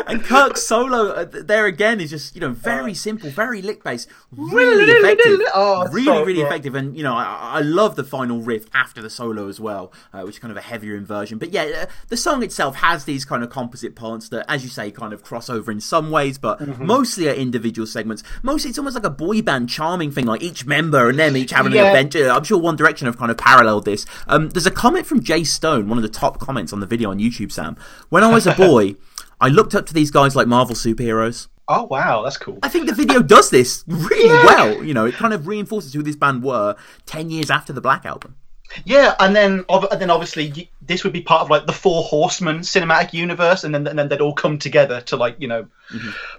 [0.07, 4.09] And Kirk's solo uh, there again is just you know very simple, very lick based,
[4.33, 6.75] really effective, Oh, really so really effective.
[6.75, 10.23] And you know I, I love the final riff after the solo as well, uh,
[10.23, 11.39] which is kind of a heavier inversion.
[11.39, 14.71] But yeah, uh, the song itself has these kind of composite parts that, as you
[14.71, 16.87] say, kind of cross over in some ways, but Mm-hmm.
[16.87, 18.23] mostly are individual segments.
[18.43, 21.51] Mostly it's almost like a boy band charming thing, like each member and them each
[21.51, 22.29] having an adventure.
[22.31, 24.07] I'm sure One Direction have kind of paralleled this.
[24.27, 27.11] Um, there's a comment from Jay Stone, one of the top comments on the video
[27.11, 27.77] on YouTube, Sam.
[28.09, 28.95] When I was a boy,
[29.41, 31.49] I looked up to these guys like Marvel superheroes.
[31.69, 32.59] Oh wow, that's cool.
[32.63, 34.45] I think the video does this really Yeah.
[34.45, 34.85] well.
[34.85, 38.07] You know, it kind of reinforces who this band were 10 years after the Black
[38.07, 38.37] Album.
[38.85, 42.59] Yeah, and then and then obviously this would be part of like the Four Horsemen
[42.61, 45.67] cinematic universe, and then and then they'd all come together to like you know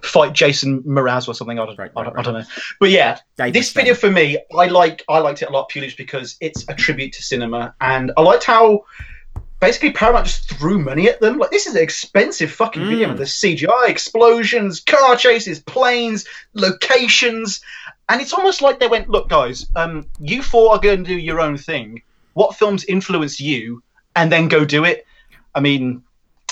[0.02, 1.58] fight Jason Mraz or something.
[1.58, 1.80] I don't, Mm-hmm.
[1.80, 2.20] Right, I, don't, right.
[2.20, 2.46] I don't know,
[2.80, 5.92] but yeah, Dave this video for me, I like I liked it a lot purely
[5.96, 8.84] because it's a tribute to cinema, and I liked how.
[9.60, 11.38] Basically, Paramount just threw money at them.
[11.38, 12.88] Like this is an expensive fucking Mm.
[12.88, 13.14] video.
[13.14, 17.60] There's CGI, explosions, car chases, planes, locations,
[18.08, 21.16] and it's almost like they went, "Look, guys, um, you four are going to do
[21.18, 22.02] your own thing.
[22.34, 23.82] What films influence you,
[24.14, 25.04] and then go do it."
[25.54, 26.02] I mean,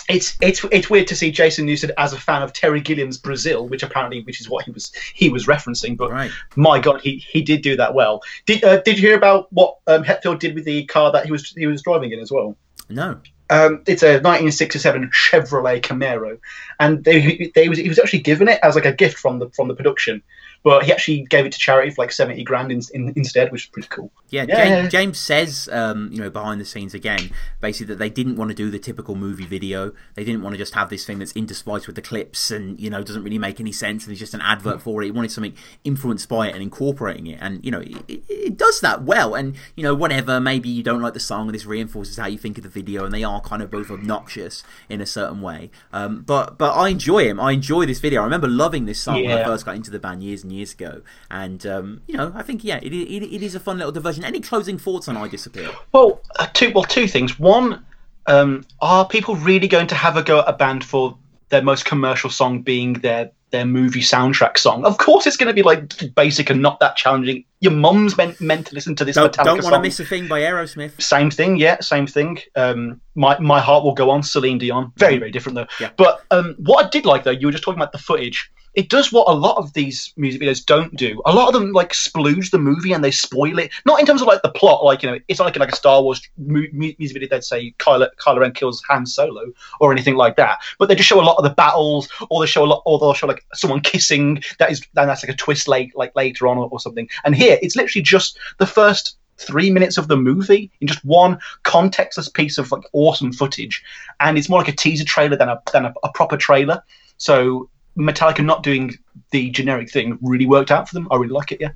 [0.09, 3.69] it's it's it's weird to see Jason Newsted as a fan of Terry Gilliam's Brazil,
[3.69, 5.97] which apparently which is what he was he was referencing.
[5.97, 6.31] But Right.
[6.57, 8.21] my God, he he did do that well.
[8.47, 11.31] Did uh, did you hear about what um, Hetfield did with the car that he
[11.33, 12.57] was he was driving in as well?
[12.89, 13.21] No.
[13.49, 16.39] Um, it's a 1967 Chevrolet Camaro,
[16.81, 19.51] and they, they was he was actually given it as like a gift from the
[19.51, 20.23] from the production,
[20.63, 23.65] but he actually gave it to charity for like 70 grand in, in, instead, which
[23.65, 24.11] is pretty cool.
[24.31, 24.81] Yeah, Yeah.
[24.81, 28.51] James, James says, um, you know, behind the scenes again, basically that they didn't want
[28.51, 29.93] to do the typical movie video.
[30.15, 32.91] They didn't want to just have this thing that's interspliced with the clips and you
[32.91, 35.07] know doesn't really make any sense and it's just an advert for it.
[35.07, 38.81] He wanted something influenced by it and incorporating it, and you know, it, it, does
[38.81, 39.35] that well.
[39.35, 42.39] And you know, whatever, maybe you don't like the song, and this reinforces how you
[42.39, 45.71] think of the video, and they are kind of both obnoxious in a certain way.
[45.93, 47.39] Um, but but I enjoy him.
[47.39, 48.23] I enjoy this video.
[48.23, 50.56] I remember loving this song when I first got into the band years and years
[50.63, 53.93] ago, and um, you know, I think yeah, it, it, it is a fun little
[53.93, 54.25] diversion.
[54.25, 55.71] Any closing thoughts on I Disappear?
[55.93, 57.39] Well, uh, two well two things.
[57.39, 57.85] One,
[58.27, 61.17] um, are people really going to have a go at a band for
[61.49, 64.85] their most commercial song being their their movie soundtrack song?
[64.85, 67.45] Of course, it's going to be like basic and not that challenging.
[67.61, 70.05] Your mum's meant meant to listen to this Don't, Metallica don't want to miss a
[70.05, 71.01] thing by Aerosmith.
[71.01, 72.39] Same thing, yeah, same thing.
[72.55, 74.23] Um, my my heart will go on.
[74.23, 75.67] Celine Dion, very very different though.
[75.81, 75.91] Yeah.
[75.97, 78.51] But um, what I did like though, you were just talking about the footage.
[78.77, 81.23] It does what a lot of these music videos don't do.
[81.25, 83.73] A lot of them like splooge the movie and they spoil it.
[83.87, 85.77] Not in terms of like the plot, like you know, it's not like like a
[85.77, 87.29] Star Wars mu- mu- music video.
[87.31, 90.59] They'd say Kylo Kylo Ren kills Han Solo or anything like that.
[90.79, 92.99] But they just show a lot of the battles, or they show a lot, or
[92.99, 94.43] they'll show like someone kissing.
[94.59, 97.09] That is, that's like a twist late, like later on or, or something.
[97.25, 101.39] And here, it's literally just the first three minutes of the movie in just one
[101.63, 103.83] contextless piece of like awesome footage,
[104.21, 106.83] and it's more like a teaser trailer than a than a, a proper trailer.
[107.19, 108.97] So Metallica not doing
[109.31, 111.09] the generic thing really worked out for them.
[111.11, 111.61] I really like it.
[111.61, 111.73] Yeah.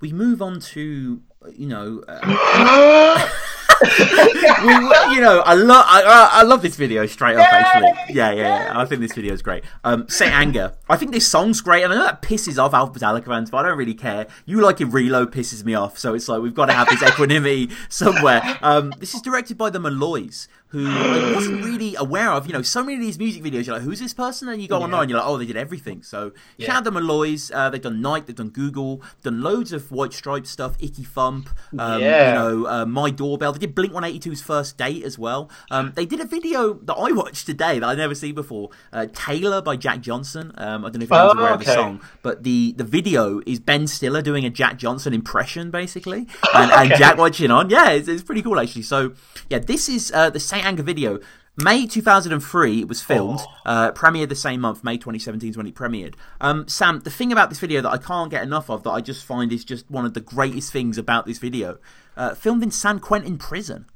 [0.00, 1.22] We move on to
[1.56, 2.02] you know.
[3.76, 3.88] Uh,
[4.62, 7.52] we, you know, I love I, I love this video straight up.
[7.52, 8.72] Actually, yeah, yeah, yeah.
[8.78, 9.64] I think this video is great.
[9.82, 10.74] Um, Saint Anger.
[10.88, 13.58] I think this song's great, and I know that pisses off Alpha Metallica fans, but
[13.58, 14.26] I don't really care.
[14.46, 17.02] You like it, Reload pisses me off, so it's like we've got to have this
[17.02, 18.42] equanimity somewhere.
[18.62, 22.46] Um, this is directed by the Malloys, who I wasn't really aware of.
[22.46, 24.48] You know, so many of these music videos, you're like, who's this person?
[24.48, 24.84] And you go yeah.
[24.84, 26.02] online, you're like, oh, they did everything.
[26.02, 26.66] So yeah.
[26.66, 27.50] shout out the Malloys.
[27.52, 31.48] Uh, they've done Night, they've done Google, done loads of White Stripe stuff, Icky Thump,
[31.78, 32.28] um, yeah.
[32.28, 33.52] you know, uh, My Doorbell.
[33.52, 35.48] They did Blink 182's first date as well.
[35.70, 38.70] Um, they did a video that I watched today that I'd never seen before.
[38.92, 40.52] Uh, Taylor by Jack Johnson.
[40.56, 41.60] Um, I don't know if anyone's oh, aware okay.
[41.60, 45.70] of the song, but the, the video is Ben Stiller doing a Jack Johnson impression,
[45.70, 46.80] basically, and, okay.
[46.80, 47.70] and Jack watching on.
[47.70, 48.82] Yeah, it's, it's, pretty cool actually.
[48.82, 49.12] So
[49.50, 51.18] yeah, this is uh, the Saint Anger video.
[51.56, 53.56] May 2003 it was filmed, oh.
[53.66, 56.14] uh, premiered the same month, May 2017 is when it premiered.
[56.40, 59.00] Um, Sam, the thing about this video that I can't get enough of, that I
[59.00, 61.78] just find is just one of the greatest things about this video,
[62.16, 63.86] uh, filmed in San Quentin prison.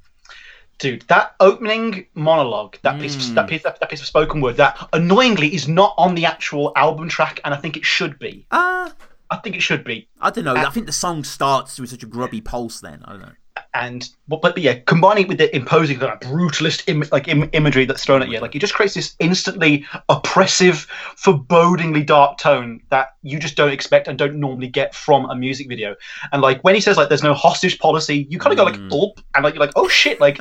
[0.79, 3.03] Dude, that opening monologue, that mm.
[3.03, 3.49] piece, of, that hmm.
[3.49, 7.09] piece, that, that, piece of spoken word, that annoyingly is not on the actual album
[7.09, 8.47] track, and I think it should be.
[8.51, 8.91] Uh,
[9.31, 10.09] I think it should be.
[10.21, 10.57] I don't know.
[10.57, 12.81] I think the song starts with such a grubby pulse.
[12.81, 13.33] Then I don't know
[13.75, 17.51] and but, but yeah, combining it with the imposing kind of brutalist Im- like Im-
[17.53, 22.81] imagery that's thrown at you, like it just creates this instantly oppressive, forebodingly dark tone
[22.91, 25.95] that you just don't expect and don't normally get from a music video.
[26.33, 28.75] And like when he says like there's no hostage policy, you kind of mm.
[28.75, 30.39] go like oh, and like you're like oh shit, like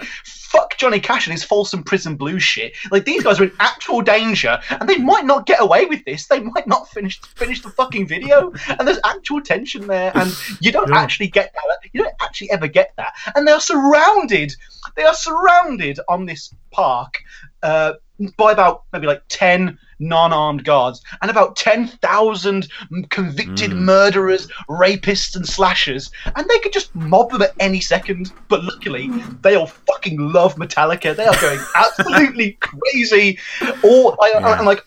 [0.48, 2.74] fuck Johnny Cash and his Folsom Prison Blues shit.
[2.92, 6.28] Like these guys are in actual danger, and they might not get away with this.
[6.28, 10.72] They might not finish finish the fucking video, and there's actual tension there, and you
[10.72, 11.00] don't yeah.
[11.00, 11.90] actually get that.
[11.94, 14.53] You don't actually ever get that, and they are surrounded.
[14.95, 17.19] They are surrounded on this park
[17.63, 17.93] uh,
[18.38, 22.67] by about maybe like ten non-armed guards and about 10,000
[23.10, 23.80] convicted mm.
[23.80, 29.10] murderers, rapists and slashers and they could just mob them at any second but luckily
[29.41, 33.39] they all fucking love Metallica they are going absolutely crazy
[33.84, 34.58] or yeah.
[34.58, 34.86] and like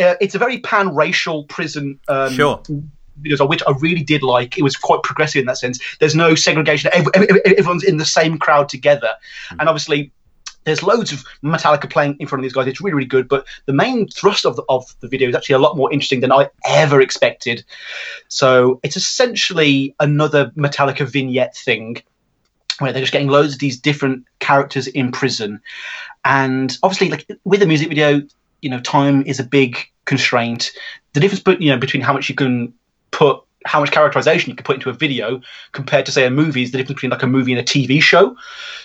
[0.00, 2.62] uh, it's a very pan-racial prison um, sure
[3.20, 4.58] videos, which I really did like.
[4.58, 5.78] It was quite progressive in that sense.
[6.00, 6.90] There's no segregation.
[6.94, 9.10] Everyone's in the same crowd together,
[9.50, 9.56] mm.
[9.60, 10.12] and obviously
[10.64, 12.66] there's loads of Metallica playing in front of these guys.
[12.66, 13.28] It's really, really good.
[13.28, 16.20] But the main thrust of the, of the video is actually a lot more interesting
[16.20, 17.64] than I ever expected.
[18.28, 22.02] So it's essentially another Metallica vignette thing
[22.78, 25.60] where they're just getting loads of these different characters in prison.
[26.24, 28.22] And obviously, like with a music video,
[28.62, 30.72] you know, time is a big constraint.
[31.12, 32.72] The difference, but you know, between how much you can
[33.14, 35.40] put how much characterization you can put into a video
[35.72, 38.02] compared to say a movie is the difference between like a movie and a TV
[38.02, 38.36] show.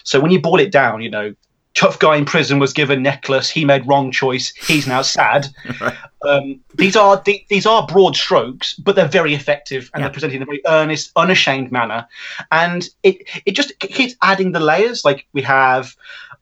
[0.04, 1.36] So when you boil it down, you know,
[1.74, 3.50] tough guy in prison was given necklace.
[3.50, 4.54] He made wrong choice.
[4.56, 5.48] He's now sad.
[6.22, 10.08] um, these are these are broad strokes, but they're very effective and yeah.
[10.08, 12.08] they're presented in a very earnest, unashamed manner.
[12.52, 15.04] And it it just keeps adding the layers.
[15.04, 15.96] Like we have.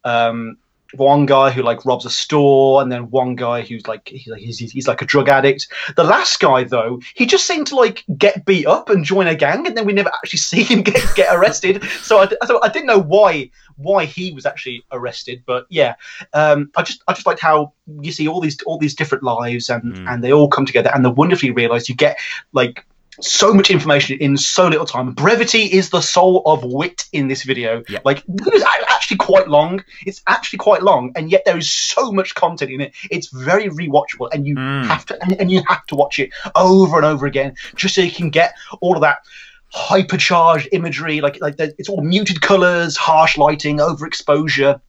[0.04, 0.58] Um,
[0.94, 4.72] one guy who like robs a store, and then one guy who's like he's, he's,
[4.72, 5.68] he's like a drug addict.
[5.96, 9.36] The last guy though, he just seemed to like get beat up and join a
[9.36, 11.84] gang, and then we never actually see him get get arrested.
[12.02, 15.96] so I, so I didn't know why why he was actually arrested, but yeah,
[16.34, 19.70] um, I just I just liked how you see all these all these different lives
[19.70, 20.08] and mm.
[20.08, 22.18] and they all come together, and they wonderfully realised you get
[22.54, 22.86] like
[23.22, 25.14] so much information in so little time.
[25.14, 27.84] Brevity is the soul of wit in this video.
[27.90, 28.04] Yep.
[28.06, 29.84] Like it is actually quite long.
[30.06, 32.94] It's actually quite long, and yet there is so much content in it.
[33.10, 34.86] It's very rewatchable, and you mm.
[34.86, 38.02] have to and, and, you have to watch it over and over again just so
[38.02, 39.20] you can get all of that
[39.74, 41.22] hypercharged imagery.
[41.22, 44.82] Like like it's all muted colors, harsh lighting, overexposure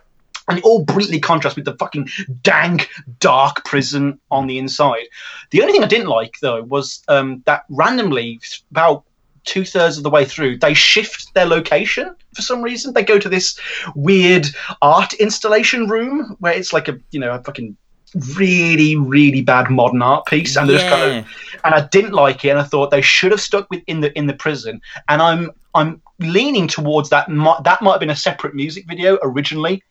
[0.48, 2.08] and it all brilliantly contrasts with the fucking
[2.42, 2.88] dank,
[3.20, 5.04] dark prison on the inside.
[5.50, 9.04] The only thing I didn't like though was um, that randomly, about
[9.44, 12.92] two thirds of the way through, they shift their location for some reason.
[12.92, 13.58] They go to this
[13.94, 14.46] weird
[14.82, 17.76] art installation room where it's like a you know a fucking
[18.36, 20.88] really really bad modern art piece and yeah.
[20.88, 21.26] kind of
[21.62, 24.16] and I didn't like it and I thought they should have stuck with in the
[24.16, 28.54] in the prison and I'm I'm leaning towards that that might have been a separate
[28.54, 29.82] music video originally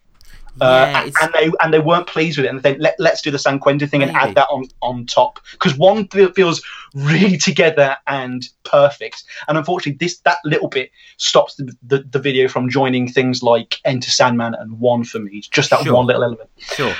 [0.61, 3.21] uh, yeah, and they and they weren't pleased with it, and they think Let, us
[3.21, 4.09] do the San Quentin thing Maybe.
[4.09, 6.61] and add that on on top because one feels
[6.93, 12.47] really together and perfect, and unfortunately, this that little bit stops the, the, the video
[12.47, 15.41] from joining things like Enter Sandman and One for me.
[15.51, 15.93] Just that sure.
[15.93, 16.49] one little element.
[16.57, 16.93] Sure.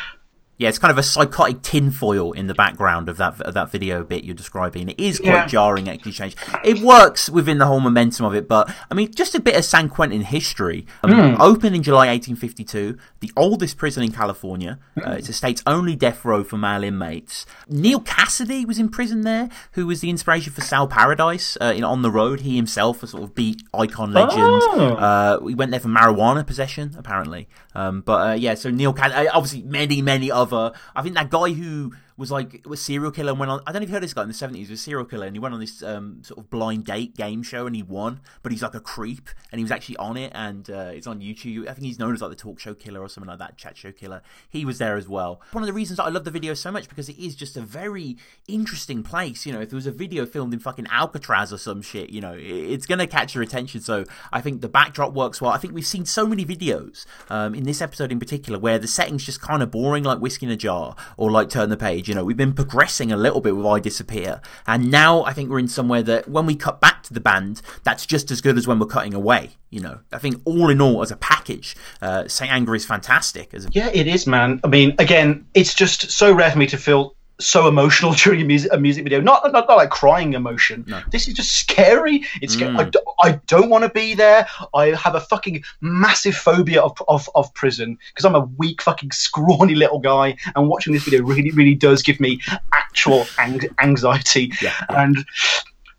[0.60, 4.04] Yeah, it's kind of a psychotic tinfoil in the background of that of that video
[4.04, 4.90] bit you're describing.
[4.90, 5.46] It is quite Yeah.
[5.46, 6.14] jarring, actually.
[6.14, 6.36] Change.
[6.64, 9.64] It works within the whole momentum of it, but I mean, just a bit of
[9.66, 10.88] San Quentin history.
[11.04, 11.42] Um, Hmm.
[11.42, 14.80] Opened in July 1852, the oldest prison in California.
[15.06, 17.46] Uh, it's the state's only death row for male inmates.
[17.70, 21.84] Neal Cassady was in prison there, who was the inspiration for Sal Paradise uh, in
[21.84, 22.40] On the Road.
[22.40, 24.40] He himself, a sort of beat icon legend.
[24.42, 24.96] Oh.
[24.98, 27.48] Uh, we went there for marijuana possession, apparently.
[27.76, 30.47] Um, but uh, yeah, so Neal Cassady, obviously many, many other.
[30.54, 33.62] I think that guy who was like was serial killer and went on.
[33.68, 34.70] I don't know if you heard this guy in the seventies.
[34.70, 37.68] Was serial killer and he went on this um, sort of blind date game show
[37.68, 38.22] and he won.
[38.42, 41.20] But he's like a creep and he was actually on it and uh, it's on
[41.20, 41.68] YouTube.
[41.68, 43.78] I think he's known as like the talk show killer or something like that, chat
[43.78, 44.24] show killer.
[44.50, 45.42] He was there as well.
[45.52, 47.62] One of the reasons I love the video so much because it is just a
[47.62, 49.46] very interesting place.
[49.46, 52.22] You know, if there was a video filmed in fucking Alcatraz or some shit, you
[52.22, 53.82] know, it's gonna catch your attention.
[53.82, 55.52] So I think the backdrop works well.
[55.52, 58.88] I think we've seen so many videos um, in this episode in particular where the
[58.88, 62.07] setting's just kind of boring, like whiskey in a jar or like turn the page.
[62.08, 65.50] You know, we've been progressing a little bit with I Disappear, and now I think
[65.50, 68.58] we're in somewhere that when we cut back to the band, that's just as good
[68.58, 69.52] as when we're cutting away.
[69.70, 73.54] You know, I think all in all, as a package, uh, Saint Anger is fantastic.
[73.54, 74.62] As a Yeah, it is, man.
[74.64, 78.46] I mean, again, it's just so rare for me to feel so emotional during a
[78.46, 79.22] music a music video.
[79.22, 80.86] Not not, not like crying emotion.
[81.12, 82.24] This is just scary.
[82.42, 82.92] It's sca- I, mm.
[82.92, 84.48] do, I don't want to be there.
[84.74, 89.12] I have a fucking massive phobia of of, of prison because I'm a weak fucking
[89.12, 90.36] scrawny little guy.
[90.56, 92.42] And watching this video really really does give me
[92.74, 94.52] actual ang- anxiety.
[94.62, 94.74] Yeah.
[94.90, 95.26] And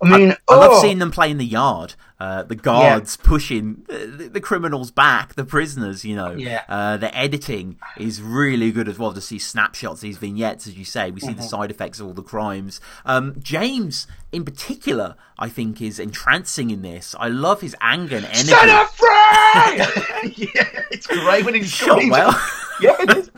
[0.01, 1.95] I mean, I love oh, seeing them play in the yard.
[2.21, 6.05] Uh, the guards pushing the, the criminals back, the prisoners.
[6.05, 6.65] You know, Yeah.
[6.69, 10.85] uh, the editing is really good as well to see snapshots, these vignettes, as you
[10.85, 11.11] say.
[11.13, 11.37] We see Mm-hmm.
[11.37, 12.81] the side effects of all the crimes.
[13.07, 17.15] Um, James, in particular, I think is entrancing in this.
[17.21, 18.49] I love his anger and energy.
[18.49, 20.35] Set her free!
[20.55, 22.35] yeah, it's great when he's Shot well.
[22.81, 23.31] Yeah, it is.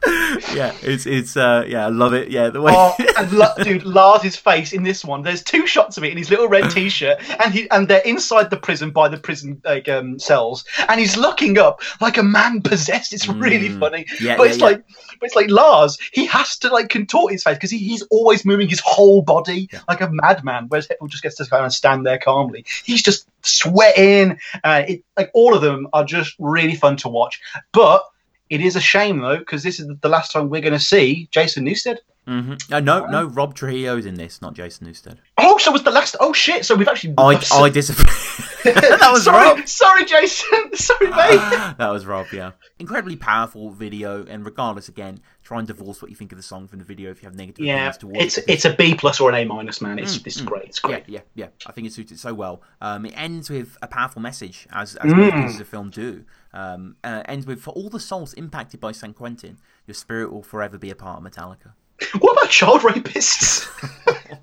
[0.06, 2.30] yeah, it's it's uh, yeah, I love it.
[2.30, 2.72] Yeah, the way.
[2.74, 5.22] Oh, and La- dude, Lars's face in this one.
[5.22, 8.50] There's two shots of it in his little red t-shirt, and he and they're inside
[8.50, 12.60] the prison by the prison like um, cells, and he's looking up like a man
[12.60, 13.14] possessed.
[13.14, 14.04] It's really funny.
[14.04, 14.20] Mm.
[14.20, 14.66] Yeah, but yeah, it's yeah.
[14.66, 14.84] like,
[15.18, 15.96] but it's like Lars.
[16.12, 19.70] He has to like contort his face because he, he's always moving his whole body
[19.88, 20.66] like a madman.
[20.68, 22.66] Whereas Hitler just gets to kind of stand there calmly.
[22.84, 24.38] He's just sweating.
[24.62, 27.40] Uh, it, like all of them are just really fun to watch,
[27.72, 28.04] but.
[28.50, 31.28] It is a shame though, because this is the last time we're going to see
[31.30, 31.98] Jason Newsted.
[32.26, 35.16] hmm uh, no, no, Rob Trujillo's in this, not Jason Newsted.
[35.38, 36.16] Oh, so was the last?
[36.20, 36.64] Oh shit!
[36.64, 37.14] So we've actually.
[37.18, 38.04] I, I disappear.
[38.74, 39.68] that was sorry, Rob.
[39.68, 40.48] sorry, Jason.
[40.74, 41.74] Sorry, mate.
[41.78, 42.50] that was Rob, yeah.
[42.78, 46.66] Incredibly powerful video, and regardless, again, try and divorce what you think of the song
[46.68, 48.44] from the video if you have negative yeah, opinions towards it's it.
[48.48, 49.98] it's a B plus or an A minus, man.
[49.98, 50.64] It's it's great.
[50.66, 51.08] It's Yeah, great.
[51.08, 51.46] yeah, yeah.
[51.66, 52.60] I think it suits it so well.
[52.80, 56.24] Um, it ends with a powerful message, as, as most pieces of film do.
[56.56, 60.42] Um, uh, ends with, for all the souls impacted by San Quentin, your spirit will
[60.42, 61.74] forever be a part of Metallica.
[62.18, 63.68] What about child rapists?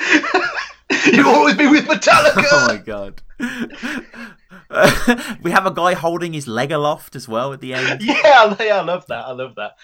[1.12, 2.44] you always be with Metallica.
[2.52, 3.22] Oh my god.
[4.70, 8.02] Uh, we have a guy holding his leg aloft as well at the end.
[8.02, 9.24] yeah, I- yeah, I love that.
[9.26, 9.76] I love that.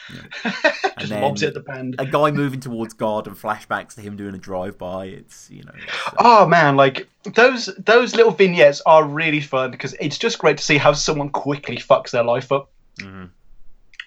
[0.98, 1.96] Just then- lobs it at the band.
[1.98, 5.06] A guy moving towards God and flashbacks to him doing a drive by.
[5.06, 5.72] It's, you know.
[5.74, 10.38] it's, uh, Oh man, like those those little vignettes are really fun because it's just
[10.38, 12.70] great to see how someone quickly fucks their life up.
[13.00, 13.30] Mhm.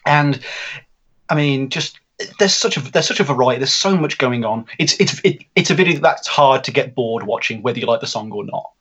[0.06, 0.40] And
[1.30, 2.00] I mean, just
[2.38, 3.60] there's such a there's such a variety.
[3.60, 4.66] There's so much going on.
[4.78, 8.02] It's it's it, it's a video that's hard to get bored watching, whether you like
[8.02, 8.72] the song or not.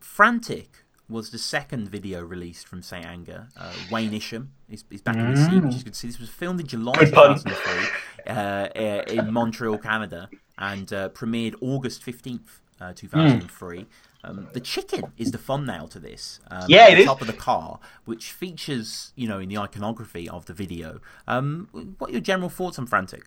[0.00, 0.68] Frantic
[1.08, 3.04] was the second video released from St.
[3.04, 3.48] Anger.
[3.56, 6.08] Uh, Wayne Isham is, is back in the scene, which is good to see.
[6.08, 7.86] This was filmed in July Good 2003
[8.26, 13.86] uh, uh, in Montreal, Canada, and uh, premiered August 15th, uh, 2003.
[14.24, 16.40] Um, the chicken is the thumbnail to this.
[16.50, 17.06] Um, Yeah, it the is.
[17.06, 21.00] top of the car, which features, you know, in the iconography of the video.
[21.26, 21.68] Um,
[21.98, 23.24] what are your general thoughts on Frantic?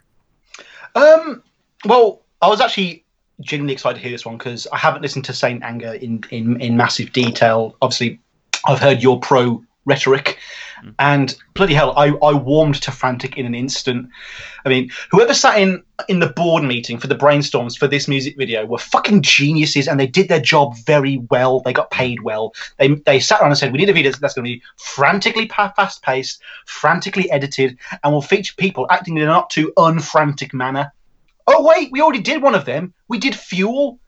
[0.96, 1.44] Um,
[1.86, 3.04] well, I was actually
[3.42, 6.62] genuinely excited to hear this one because I haven't listened to Saint Anger in, in
[6.62, 7.76] in massive detail.
[7.82, 8.20] Obviously,
[8.66, 10.38] I've heard your pro rhetoric,
[10.86, 10.94] Mm.
[11.00, 14.10] and bloody hell, I, I warmed to Frantic in an instant.
[14.66, 18.38] I mean, whoever sat in in the board meeting for the brainstorms for this music
[18.38, 21.62] video were fucking geniuses, and they did their job very well.
[21.62, 22.54] They got paid well.
[22.78, 25.48] They they sat around and said, "We need a video that's going to be frantically
[25.48, 30.92] fast paced, frantically edited, and will feature people acting in a not too unfrantic manner."
[31.48, 32.94] Oh wait, we already did one of them.
[33.08, 34.00] We did Fuel.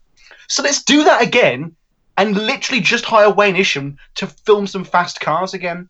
[0.48, 1.76] So let's do that again
[2.18, 5.88] and literally just hire Wayne Isham to film some fast cars again.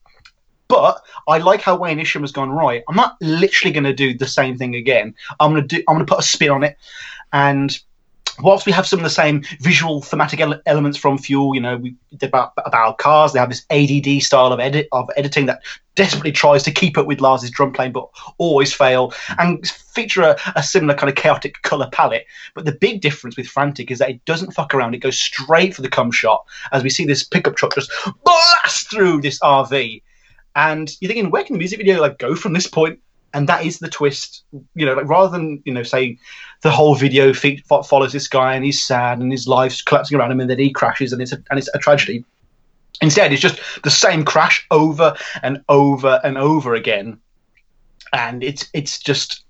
[0.67, 2.83] But I like how Wayne Isham has gone right.
[2.87, 5.15] I'm not literally going to do the same thing again.
[5.39, 5.83] I'm going to do.
[5.87, 6.77] I'm going to put a spin on it,
[7.31, 7.77] and
[8.41, 11.77] whilst we have some of the same visual thematic ele- elements from Fuel, you know,
[11.77, 13.33] we did about, about cars.
[13.33, 15.61] They have this ADD style of edit of editing that
[15.95, 18.07] desperately tries to keep up with Lars's drum playing, but
[18.37, 22.25] always fail, and feature a, a similar kind of chaotic color palette.
[22.53, 25.75] But the big difference with Frantic is that it doesn't fuck around; it goes straight
[25.75, 26.45] for the cum shot.
[26.71, 27.91] As we see this pickup truck just
[28.23, 30.01] blast through this RV,
[30.57, 32.99] and you're thinking, where can the music video like go from this point?
[33.33, 34.43] and that is the twist.
[34.75, 36.19] You know, like rather than you know saying
[36.61, 40.31] the whole video feed, follows this guy and he's sad and his life's collapsing around
[40.31, 42.25] him and then he crashes and it's a, and it's a tragedy.
[43.01, 47.19] Instead, it's just the same crash over and over and over again,
[48.11, 49.43] and it's it's just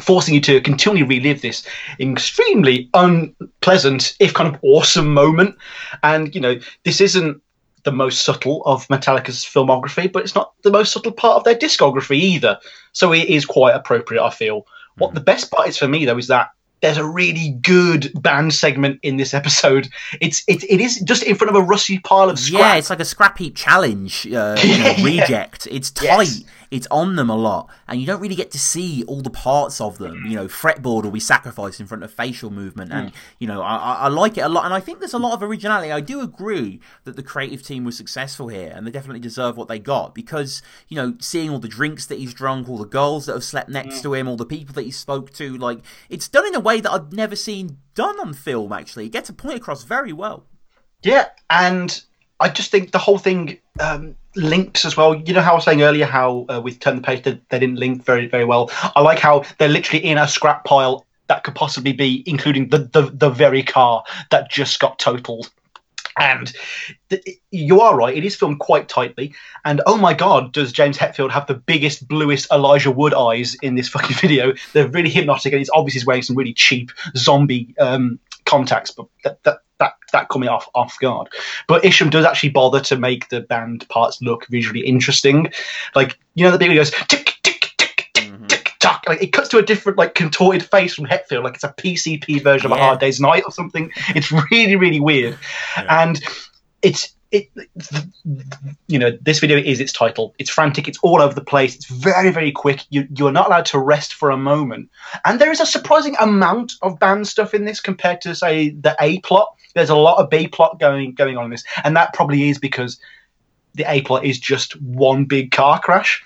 [0.00, 1.66] forcing you to continually relive this
[1.98, 5.56] extremely unpleasant, if kind of awesome moment.
[6.02, 7.40] And you know, this isn't
[7.84, 11.54] the most subtle of Metallica's filmography, but it's not the most subtle part of their
[11.54, 12.58] discography either.
[12.92, 14.60] So it is quite appropriate, I feel.
[14.60, 15.00] Mm-hmm.
[15.04, 16.50] What the best part is for me, though, is that
[16.80, 19.88] there's a really good band segment in this episode.
[20.20, 22.60] It's it, it is just in front of a rusty pile of scrap.
[22.60, 25.66] Yeah, it's like a scrap heap challenge uh, you know, reject.
[25.70, 26.28] It's tight.
[26.28, 29.30] Yes it's on them a lot, and you don't really get to see all the
[29.30, 30.24] parts of them.
[30.26, 33.76] You know, fretboard will be sacrificed in front of facial movement, and you know, I,
[33.76, 35.92] I like it a lot, and I think there's a lot of originality.
[35.92, 39.68] I do agree that the creative team was successful here, and they definitely deserve what
[39.68, 43.26] they got because you know, seeing all the drinks that he's drunk, all the girls
[43.26, 46.28] that have slept next to him, all the people that he spoke to, like it's
[46.28, 48.72] done in a way that I've never seen done on film.
[48.72, 50.46] Actually, it gets a point across very well.
[51.02, 52.02] Yeah, and
[52.40, 55.14] I just think the whole thing um, links as well.
[55.14, 57.58] You know how I was saying earlier how uh, with Turn the Page they, they
[57.58, 58.70] didn't link very very well.
[58.94, 62.78] I like how they're literally in a scrap pile that could possibly be including the
[62.78, 65.50] the, the very car that just got totaled.
[66.20, 66.52] And
[67.10, 69.34] th- you are right; it is filmed quite tightly.
[69.64, 73.76] And oh my god, does James Hetfield have the biggest, bluest Elijah Wood eyes in
[73.76, 74.52] this fucking video?
[74.72, 79.42] They're really hypnotic, and he's obviously wearing some really cheap zombie um, contacts, but that,
[79.44, 79.58] that
[80.12, 81.28] that coming off off guard.
[81.66, 85.52] But Isham does actually bother to make the band parts look visually interesting.
[85.94, 88.46] Like you know the bit where he goes tick tick tick tick mm-hmm.
[88.46, 89.04] tick tock.
[89.06, 92.42] Like it cuts to a different like contorted face from Hetfield, like it's a PCP
[92.42, 92.76] version yeah.
[92.76, 93.90] of a Hard Day's Night or something.
[94.08, 95.38] It's really really weird,
[95.76, 96.02] yeah.
[96.02, 96.20] and
[96.82, 97.50] it's it,
[98.86, 100.34] you know, this video is its title.
[100.38, 100.88] It's frantic.
[100.88, 101.74] It's all over the place.
[101.74, 102.84] It's very, very quick.
[102.90, 104.90] You you are not allowed to rest for a moment.
[105.24, 108.96] And there is a surprising amount of band stuff in this compared to say the
[109.00, 109.54] A plot.
[109.74, 112.58] There's a lot of B plot going going on in this, and that probably is
[112.58, 112.98] because
[113.74, 116.22] the A plot is just one big car crash.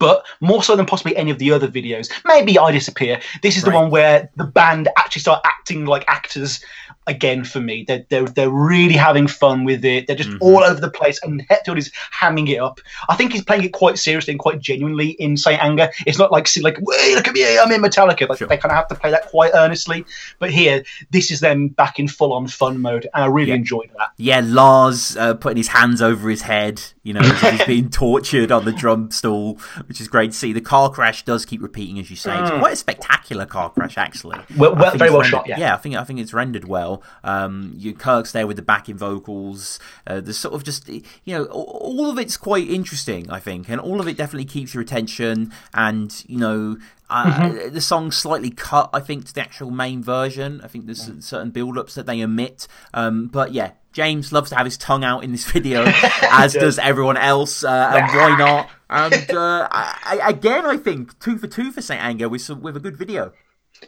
[0.00, 2.10] But more so than possibly any of the other videos.
[2.24, 3.20] Maybe I disappear.
[3.42, 3.72] This is right.
[3.72, 6.64] the one where the band actually start acting like actors
[7.06, 7.84] again for me.
[7.86, 10.06] They're, they're, they're really having fun with it.
[10.06, 10.42] They're just mm-hmm.
[10.42, 12.80] all over the place, and Hetfield is hamming it up.
[13.08, 15.90] I think he's playing it quite seriously and quite genuinely in Saint Anger.
[16.06, 18.48] It's not like see, like, "Wait, look at me, I'm in Metallica." Like sure.
[18.48, 20.04] they kind of have to play that quite earnestly.
[20.38, 23.56] But here, this is them back in full on fun mode, and I really yeah.
[23.56, 24.12] enjoyed that.
[24.16, 28.64] Yeah, Lars uh, putting his hands over his head, you know, he's being tortured on
[28.64, 30.52] the drum stool, which is great to see.
[30.52, 32.38] The car crash does keep repeating, as you say.
[32.38, 32.58] It's mm.
[32.58, 34.38] quite a spectacular car crash, actually.
[34.56, 35.48] Well, well very well rendered, shot.
[35.48, 35.58] Yeah.
[35.58, 37.02] yeah, I think I think it's rendered well well.
[37.22, 39.78] Um, you Kirk's there with the backing vocals.
[40.06, 43.80] Uh, there's sort of just you know all of it's quite interesting, I think, and
[43.80, 45.52] all of it definitely keeps your attention.
[45.72, 46.76] And you know
[47.10, 47.74] uh, mm-hmm.
[47.74, 50.60] the song's slightly cut, I think, to the actual main version.
[50.62, 52.66] I think there's certain build-ups that they omit.
[52.92, 55.84] Um, but yeah, James loves to have his tongue out in this video,
[56.30, 58.70] as does everyone else, uh, and why not?
[58.90, 62.76] And uh, I, again, I think two for two for Saint Anger with some, with
[62.76, 63.32] a good video.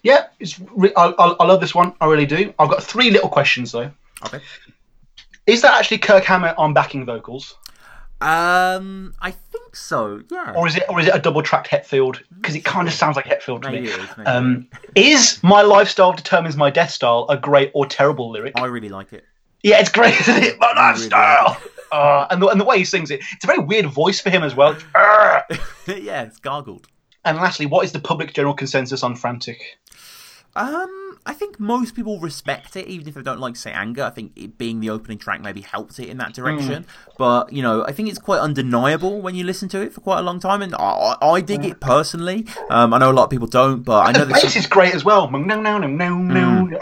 [0.02, 1.94] Yeah, it's re- I, I, I love this one.
[2.00, 2.52] I really do.
[2.58, 3.92] I've got three little questions though.
[4.24, 4.40] Okay.
[5.46, 7.56] Is that actually Kirk Hammett on backing vocals?
[8.20, 10.22] Um, I think so.
[10.30, 10.54] Yeah.
[10.56, 12.20] Or is it, or is it a double tracked Hetfield?
[12.34, 13.92] Because it kind of sounds like Hetfield to maybe me.
[13.92, 18.58] Is, um, is my lifestyle determines my death style a great or terrible lyric?
[18.58, 19.24] I really like it.
[19.62, 20.58] Yeah, it's great, isn't it?
[20.58, 21.58] My lifestyle.
[21.60, 24.20] Really uh, and the and the way he sings it, it's a very weird voice
[24.20, 24.76] for him as well.
[24.94, 26.86] yeah, it's gargled.
[27.24, 29.78] And lastly, what is the public general consensus on Frantic?
[30.56, 34.04] Um, I think most people respect it, even if they don't like Saint Anger.
[34.04, 36.84] I think it being the opening track maybe helped it in that direction.
[36.84, 36.86] Mm.
[37.18, 40.20] But you know, I think it's quite undeniable when you listen to it for quite
[40.20, 42.46] a long time, and I, I dig it personally.
[42.70, 44.60] Um, I know a lot of people don't, but and I know the bass some...
[44.60, 45.28] is great as well.
[45.30, 46.78] No, no, no, no, no.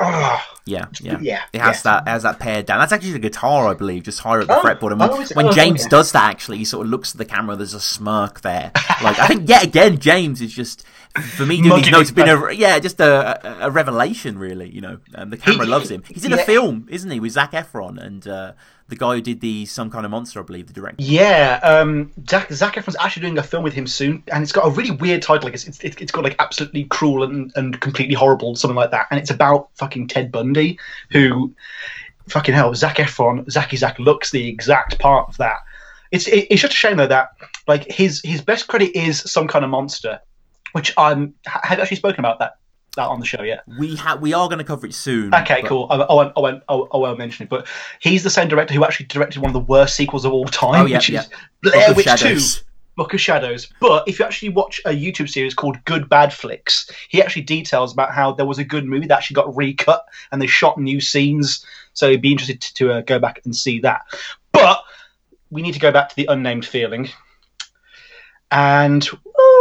[0.67, 1.43] Yeah, yeah, yeah.
[1.53, 2.01] It has yeah.
[2.01, 2.79] that has that pared down.
[2.79, 4.93] That's actually the guitar, I believe, just higher at the oh, fretboard.
[4.93, 5.91] And when, oh, when oh, James okay.
[5.91, 7.57] does that, actually, he sort of looks at the camera.
[7.57, 8.73] There's a smirk there.
[9.03, 10.85] like I think yet again, James is just
[11.23, 14.69] for me doing these notes, been a yeah, just a, a revelation, really.
[14.69, 16.03] You know, um, the camera He- loves him.
[16.09, 18.53] He's in a film, isn't he, with Zac Efron and uh,
[18.89, 21.03] the guy who did the Some Kind of Monster, I believe, the director.
[21.03, 24.67] Yeah, um, Zach, Zac Efron's actually doing a film with him soon, and it's got
[24.67, 25.45] a really weird title.
[25.45, 29.07] Like it's it's, it's got like absolutely cruel and, and completely horrible, something like that.
[29.11, 30.79] And it's about fucking Ted Bundy,
[31.11, 31.55] who
[32.29, 35.59] fucking hell, Zac Efron, Zachy Zach looks the exact part of that.
[36.11, 37.31] It's it, it's just a shame though that
[37.67, 40.21] like his his best credit is some kind of monster,
[40.75, 42.59] which I'm have you actually spoken about that
[42.97, 43.65] that on the show yet.
[43.79, 45.35] We ha- we are going to cover it soon.
[45.35, 45.87] Okay, but- cool.
[45.91, 47.67] I, I won't, I won't, I won't- mention it, but
[48.01, 50.83] he's the same director who actually directed one of the worst sequels of all time,
[50.83, 51.23] Oh, yeah, which yeah.
[51.23, 51.29] is
[51.63, 52.17] Blair Book Witch Two.
[52.17, 52.65] Shadows.
[52.97, 53.69] Book of Shadows.
[53.81, 57.93] But if you actually watch a YouTube series called Good Bad Flicks, he actually details
[57.93, 61.01] about how there was a good movie that actually got recut and they shot new
[61.01, 61.67] scenes.
[61.95, 64.03] So you'd be interested to, to uh, go back and see that.
[64.53, 64.81] But
[65.51, 67.09] we need to go back to the unnamed feeling.
[68.53, 69.54] And ooh,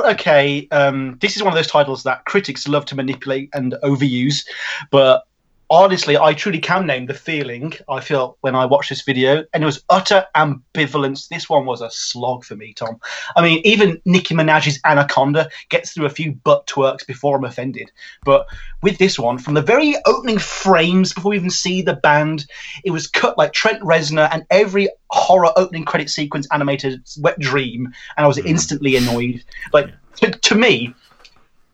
[0.00, 4.46] okay, um, this is one of those titles that critics love to manipulate and overuse,
[4.90, 5.27] but
[5.70, 9.62] honestly, I truly can name the feeling I felt when I watched this video, and
[9.62, 11.28] it was utter ambivalence.
[11.28, 13.00] This one was a slog for me, Tom.
[13.36, 17.90] I mean, even Nicki Minaj's Anaconda gets through a few butt twerks before I'm offended.
[18.24, 18.46] But
[18.82, 22.46] with this one, from the very opening frames, before we even see the band,
[22.84, 27.86] it was cut like Trent Reznor, and every horror opening credit sequence animated wet dream,
[28.16, 28.46] and I was mm.
[28.46, 29.44] instantly annoyed.
[29.72, 30.94] Like, to, to me,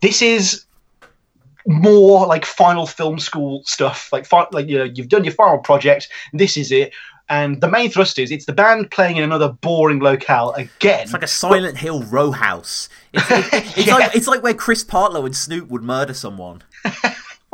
[0.01, 0.65] this is
[1.67, 4.11] more like final film school stuff.
[4.13, 6.09] Like, fi- like you know, you've done your final project.
[6.33, 6.93] This is it.
[7.31, 11.01] And the main thrust is it's the band playing in another boring locale again.
[11.05, 12.91] It's like a Silent Hill row house.
[13.15, 13.45] It's, it-
[13.79, 13.95] it's Yeah.
[13.95, 16.63] like it's like where Chris Partlow and Snoop would murder someone.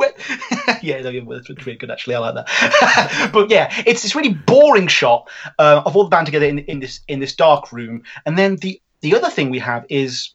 [0.81, 2.15] Yeah, no, that's really good actually.
[2.15, 3.29] I like that.
[3.33, 6.79] but yeah, it's this really boring shot uh, of all the band together in, in
[6.79, 10.33] this in this dark room, and then the the other thing we have is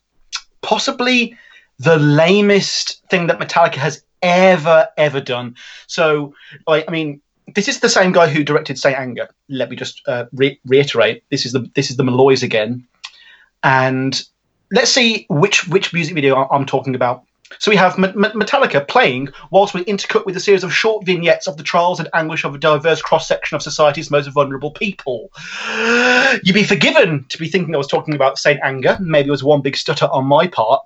[0.63, 1.37] possibly
[1.79, 5.57] the lamest thing that Metallica has ever ever done.
[5.87, 6.35] So,
[6.67, 7.21] like, I mean.
[7.55, 9.29] This is the same guy who directed Saint Anger.
[9.49, 12.89] Let me just uh, re- reiterate: this is the this is the Malloys again,
[13.63, 14.21] and
[14.73, 17.23] let's see which which music video I'm talking about.
[17.61, 21.07] So we have M- M- Metallica playing whilst we intercut with a series of short
[21.07, 24.73] vignettes of the trials and anguish of a diverse cross section of society's most vulnerable
[24.73, 25.31] people.
[26.43, 28.99] You'd be forgiven to be thinking I was talking about Saint Anger.
[29.01, 30.83] Maybe it was one big stutter on my part,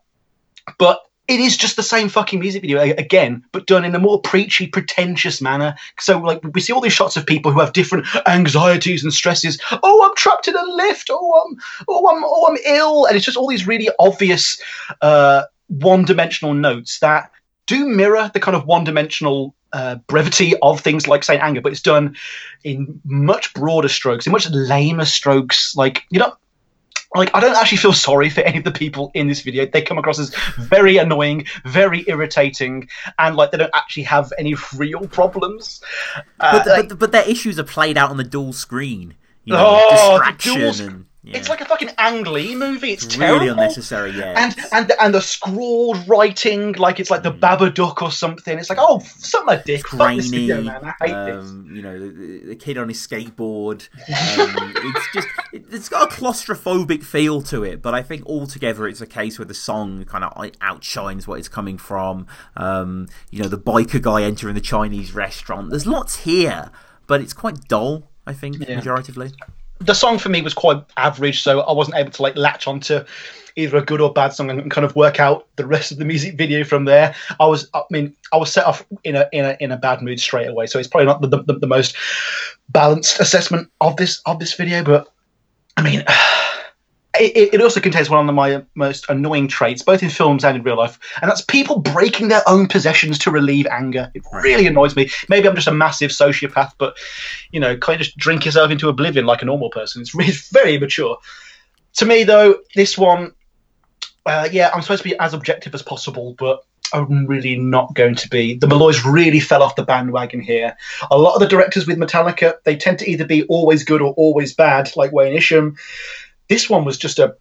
[0.81, 4.21] but it is just the same fucking music video again, but done in a more
[4.21, 5.77] preachy, pretentious manner.
[6.01, 9.61] So, like, we see all these shots of people who have different anxieties and stresses.
[9.71, 11.09] Oh, I'm trapped in a lift.
[11.13, 11.57] Oh, I'm,
[11.87, 14.61] oh, I'm, oh, I'm ill, and it's just all these really obvious,
[15.03, 17.31] uh, one-dimensional notes that
[17.67, 21.83] do mirror the kind of one-dimensional uh, brevity of things like Saint Anger, but it's
[21.83, 22.17] done
[22.65, 25.77] in much broader strokes, in much lamer strokes.
[25.77, 26.35] Like, you know,
[27.15, 29.67] like I don't actually feel sorry for any of the people in this video.
[29.67, 32.89] They come across as very annoying, very irritating,
[33.19, 35.81] and like they don't actually have any real problems.
[36.39, 39.15] Uh, But, but but their issues are played out on the dual screen.
[39.45, 41.37] You know, Oh, the distraction dual sc- and yeah.
[41.37, 42.93] it's like a fucking Ang Lee movie.
[42.93, 43.51] It's really terrible.
[43.51, 44.13] unnecessary.
[44.13, 48.59] Yeah, And and and the scrawled writing, like it's like the Babadook or something.
[48.59, 49.83] It's like, oh, suck my dick.
[49.83, 50.23] This grainy.
[50.23, 50.95] video, man.
[51.01, 51.45] I hate this.
[51.45, 53.89] um, you know, the, the kid on his skateboard.
[53.99, 58.89] Um, it's just, it, it's got a claustrophobic feel to it, but I think altogether
[58.89, 62.27] it's a case where the song kind of outshines what it's coming from.
[62.57, 65.69] Um, you know, the biker guy entering the Chinese restaurant.
[65.69, 66.71] There's lots here,
[67.07, 68.05] but it's quite dull.
[68.27, 69.33] I think majoritively.
[69.81, 73.05] The song for me was quite average, so I wasn't able to like latch onto
[73.57, 76.05] either a good or bad song and kind of work out the rest of the
[76.05, 77.15] music video from there.
[77.41, 80.03] I was, I mean, I was set off in a in a in a bad
[80.03, 81.97] mood straight away, so it's probably not the the, the most
[82.69, 85.09] balanced assessment of this of this video, but
[85.77, 86.05] I mean.
[87.19, 90.63] It, it also contains one of my most annoying traits, both in films and in
[90.63, 94.13] real life, and that's people breaking their own possessions to relieve anger.
[94.15, 95.11] It really annoys me.
[95.29, 96.97] Maybe I'm just a massive sociopath, but
[97.51, 100.03] you know, can't just drink yourself into oblivion like a normal person?
[100.03, 101.19] It's, really, very immature.
[101.95, 103.33] To me, though, this one,
[104.25, 108.15] uh, yeah, I'm supposed to be as objective as possible, but I'm really not going
[108.17, 108.55] to be.
[108.55, 110.77] The Malloys really fell off the bandwagon here.
[111.11, 114.13] A lot of the directors with Metallica, they tend to either be always good or
[114.15, 115.77] always bad, like Wayne Isham.
[116.51, 117.35] This one was just a.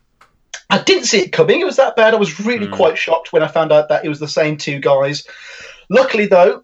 [0.70, 1.60] I didn't see it coming.
[1.60, 2.14] It was that bad.
[2.14, 2.72] I was really Mm.
[2.76, 5.26] quite shocked when I found out that it was the same two guys.
[5.90, 6.64] Luckily, though,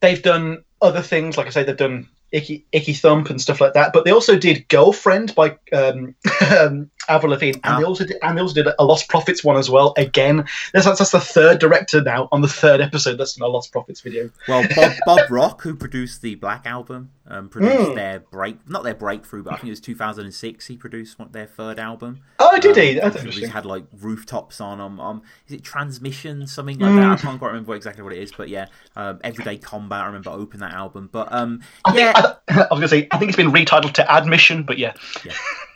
[0.00, 1.36] they've done other things.
[1.36, 3.92] Like I say, they've done Icky, Icky Thump and stuff like that.
[3.92, 6.14] But they also did Girlfriend by um,
[6.56, 7.78] um, Avril Lavigne, and Ah.
[7.80, 9.92] they also did, and they also did a Lostprophets one as well.
[9.96, 14.02] Again, that's, that's the third director now on the third episode that's done a Lostprophets
[14.02, 14.30] video.
[14.46, 17.94] Well, Bob, Bob Rock, who produced the Black album, um, produced mm.
[17.94, 20.66] their break, not their breakthrough, but I think it was 2006.
[20.66, 22.20] He produced one, their third album.
[22.38, 22.94] Oh, did um, he?
[22.94, 23.44] That's interesting.
[23.44, 24.80] He had like rooftops on.
[24.80, 26.96] Um, um, is it Transmission, something like mm.
[26.96, 27.12] that?
[27.12, 28.66] I can't quite remember exactly what it is, but yeah,
[28.96, 30.02] um, Everyday Combat.
[30.02, 33.08] I remember opening that album, but um, I yeah, think, I, I, was gonna say
[33.10, 34.94] I think it's been retitled to Admission, but yeah.
[35.24, 35.32] yeah.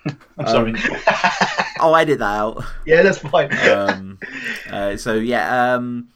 [0.39, 0.73] I'm sorry.
[0.73, 0.79] Um,
[1.79, 2.65] I'll edit that out.
[2.87, 3.57] Yeah, that's fine.
[3.69, 4.19] um,
[4.71, 6.09] uh, so yeah, um,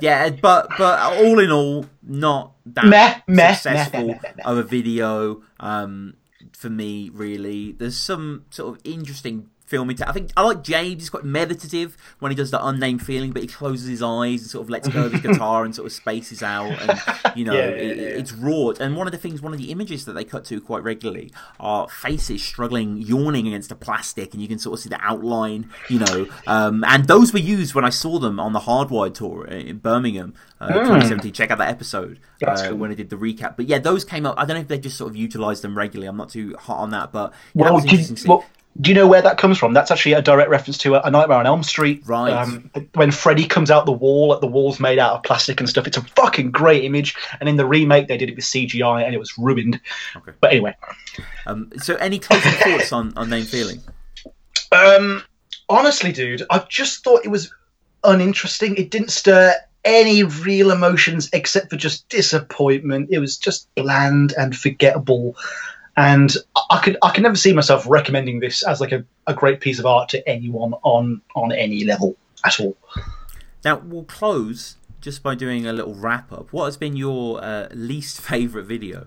[0.00, 5.42] yeah, but but all in all, not that meh, successful meh, meh, of a video
[5.60, 6.14] um,
[6.52, 7.10] for me.
[7.12, 10.00] Really, there's some sort of interesting filming.
[10.02, 11.02] I think I like James.
[11.02, 14.50] He's quite meditative when he does the unnamed feeling, but he closes his eyes and
[14.50, 16.70] sort of lets go of his guitar and sort of spaces out.
[16.70, 18.04] And you know, yeah, yeah, it, yeah.
[18.04, 18.70] it's raw.
[18.80, 21.32] And one of the things, one of the images that they cut to quite regularly
[21.60, 25.70] are faces struggling, yawning against the plastic, and you can sort of see the outline.
[25.88, 29.44] You know, um, and those were used when I saw them on the Hardwired tour
[29.46, 30.34] in Birmingham.
[30.60, 30.72] Uh, mm.
[30.72, 31.32] 2017.
[31.32, 32.78] Check out that episode uh, cool.
[32.78, 33.56] when I did the recap.
[33.56, 34.36] But yeah, those came up.
[34.38, 36.08] I don't know if they just sort of utilized them regularly.
[36.08, 38.44] I'm not too hot on that, but yeah, well, that well,
[38.80, 39.72] do you know where that comes from?
[39.72, 42.02] That's actually a direct reference to a, Nightmare on Elm Street.
[42.06, 42.30] Right.
[42.30, 45.86] Um, when Freddy comes out the wall, the wall's made out of plastic and stuff.
[45.86, 47.14] It's a fucking great image.
[47.40, 49.80] And in the remake, they did it with CGI, and it was ruined.
[50.16, 50.32] Okay.
[50.40, 50.76] But anyway.
[51.46, 53.80] Um, so, any closing thoughts on on Name Feeling?
[54.72, 55.22] Um,
[55.68, 57.52] honestly, dude, I just thought it was
[58.04, 58.76] uninteresting.
[58.76, 59.54] It didn't stir
[59.86, 63.08] any real emotions except for just disappointment.
[63.10, 65.36] It was just bland and forgettable
[65.96, 66.36] and
[66.70, 69.78] I could I can never see myself recommending this as like a, a great piece
[69.78, 72.76] of art to anyone on on any level at all.
[73.64, 76.52] Now we'll close just by doing a little wrap up.
[76.52, 79.06] What has been your uh, least favourite video?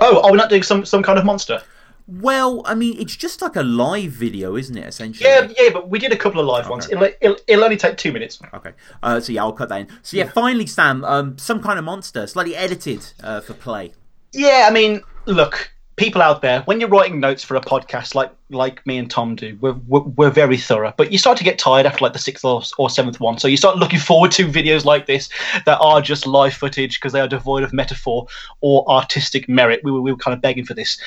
[0.00, 1.62] Oh, are we not doing some some kind of monster?
[2.06, 4.86] Well, I mean, it's just like a live video, isn't it?
[4.86, 5.28] Essentially.
[5.28, 6.70] Yeah, yeah, but we did a couple of live okay.
[6.70, 6.90] ones.
[6.90, 8.38] It'll, it'll, it'll, only take two minutes.
[8.52, 8.72] Okay.
[9.02, 9.88] Uh, so yeah, I'll cut that in.
[10.02, 10.30] So yeah, yeah.
[10.32, 13.92] finally, Sam, um, some kind of monster, slightly edited uh, for play.
[14.32, 18.30] Yeah, I mean, look, people out there, when you're writing notes for a podcast like
[18.50, 20.92] like me and Tom do, we're, we're, we're very thorough.
[20.96, 23.38] But you start to get tired after like the sixth or, or, seventh one.
[23.38, 25.28] So you start looking forward to videos like this
[25.64, 28.26] that are just live footage because they are devoid of metaphor
[28.60, 29.80] or artistic merit.
[29.82, 31.00] We were, we were kind of begging for this.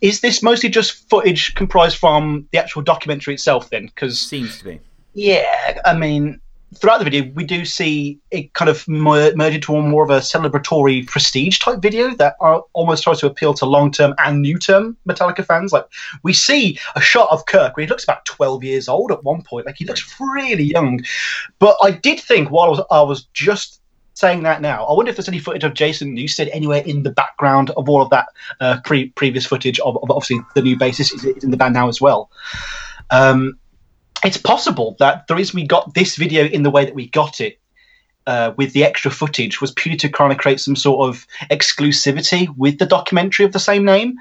[0.00, 3.86] Is this mostly just footage comprised from the actual documentary itself then?
[3.86, 4.80] Because seems to be.
[5.14, 6.40] Yeah, I mean,
[6.76, 10.20] throughout the video, we do see it kind of mer- merge into more of a
[10.20, 14.58] celebratory prestige type video that are, almost tries to appeal to long term and new
[14.58, 15.72] term Metallica fans.
[15.72, 15.86] Like,
[16.22, 19.42] we see a shot of Kirk where he looks about 12 years old at one
[19.42, 19.66] point.
[19.66, 21.04] Like, he looks really young.
[21.58, 23.79] But I did think while I was, I was just
[24.20, 27.10] saying that now, I wonder if there's any footage of Jason Newsted anywhere in the
[27.10, 28.26] background of all of that
[28.60, 31.74] uh, pre- previous footage of, of, obviously the new bassist is, is in the band
[31.74, 32.30] now as well.
[33.10, 33.58] Um,
[34.22, 37.40] it's possible that the reason we got this video in the way that we got
[37.40, 37.58] it
[38.26, 42.54] uh, with the extra footage was purely to kind of create some sort of exclusivity
[42.56, 44.16] with the documentary of the same name.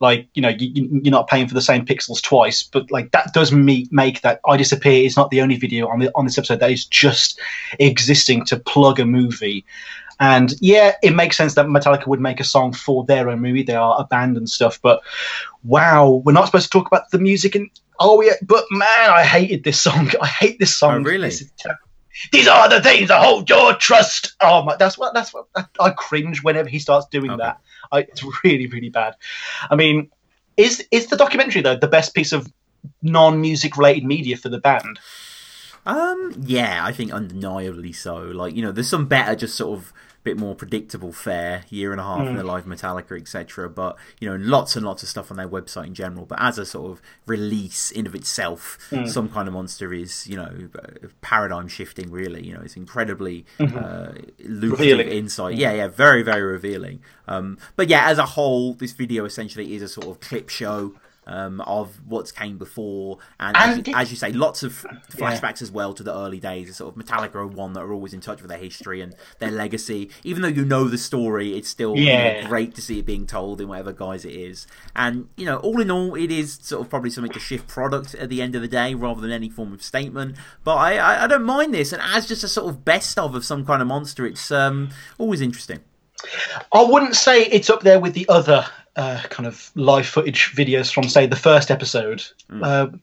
[0.00, 3.32] Like, you know, you, are not paying for the same pixels twice, but like that
[3.34, 6.38] does me make that I Disappear is not the only video on the on this
[6.38, 7.38] episode that is just
[7.78, 9.64] existing to plug a movie.
[10.18, 13.62] And yeah, it makes sense that Metallica would make a song for their own movie.
[13.62, 15.00] They are a band and stuff, but
[15.64, 17.70] wow, we're not supposed to talk about the music and
[18.02, 20.10] Oh yeah, but man, I hated this song.
[20.22, 21.02] I hate this song.
[21.02, 21.30] Oh really?
[22.32, 24.34] These are the things that hold your trust.
[24.40, 27.42] Oh my, that's what that's what I, I cringe whenever he starts doing okay.
[27.42, 27.60] that.
[27.92, 29.16] I, it's really really bad.
[29.70, 30.10] I mean,
[30.56, 32.52] is is the documentary though the best piece of
[33.02, 34.98] non-music related media for the band?
[35.86, 38.16] Um, yeah, I think undeniably so.
[38.16, 39.92] Like you know, there's some better just sort of
[40.22, 42.30] bit more predictable fare, year and a half mm.
[42.30, 43.68] in the live Metallica, etc.
[43.70, 46.26] But you know, lots and lots of stuff on their website in general.
[46.26, 49.08] But as a sort of release in of itself, mm.
[49.08, 50.68] some kind of monster is you know
[51.20, 52.10] paradigm shifting.
[52.10, 53.78] Really, you know, it's incredibly mm-hmm.
[53.78, 54.12] uh,
[54.44, 55.56] lucrative insight.
[55.56, 57.00] Yeah, yeah, very very revealing.
[57.26, 60.94] Um, but yeah, as a whole, this video essentially is a sort of clip show
[61.30, 65.62] um, of what's came before, and, and as, as, you say, lots of flashbacks yeah.
[65.62, 66.76] as well to the early days.
[66.76, 69.52] Sort of Metallica are one that are always in touch with their history and their
[69.52, 70.10] legacy.
[70.24, 72.38] Even though you know the story, it's still yeah.
[72.38, 74.66] you know, great to see it being told in whatever guise it is.
[74.96, 78.14] And you know, all in all, it is sort of probably something to shift product
[78.16, 80.36] at the end of the day rather than any form of statement.
[80.64, 83.34] But I, I, I don't mind this, and as just a sort of best of
[83.36, 85.80] of some kind of monster, it's um, always interesting.
[86.72, 88.66] I wouldn't say it's up there with the other
[88.96, 92.22] uh, kind of live footage videos from, say, the first episode.
[92.50, 92.64] Mm.
[92.64, 92.96] Uh,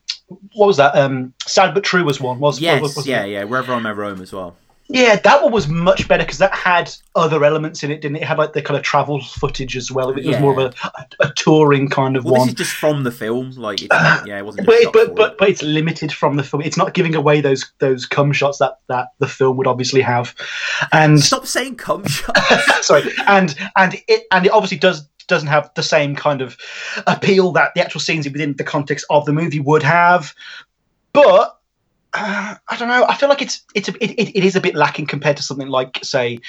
[0.54, 0.94] what was that?
[0.96, 2.38] Um, Sad but True was one.
[2.38, 3.30] Was yes, was, was yeah, it?
[3.30, 3.44] yeah.
[3.44, 4.56] Wherever I May Roam as well.
[4.90, 8.22] Yeah, that one was much better because that had other elements in it, didn't it?
[8.22, 10.10] It had like the kind of travel footage as well.
[10.10, 10.30] It yeah.
[10.30, 10.88] was more of a,
[11.20, 12.46] a, a touring kind of well, one.
[12.46, 14.66] This is just from the film, like uh, yeah, it wasn't.
[14.66, 16.62] but, it, but, but but it's limited from the film.
[16.62, 20.34] It's not giving away those those cum shots that that the film would obviously have.
[20.90, 22.86] And stop saying cum shots.
[22.86, 26.56] sorry, and and it and it obviously does doesn't have the same kind of
[27.06, 30.34] appeal that the actual scenes within the context of the movie would have.
[31.12, 31.58] But
[32.12, 33.04] uh, I don't know.
[33.06, 35.68] I feel like it's it's a, it, it is a bit lacking compared to something
[35.68, 36.40] like say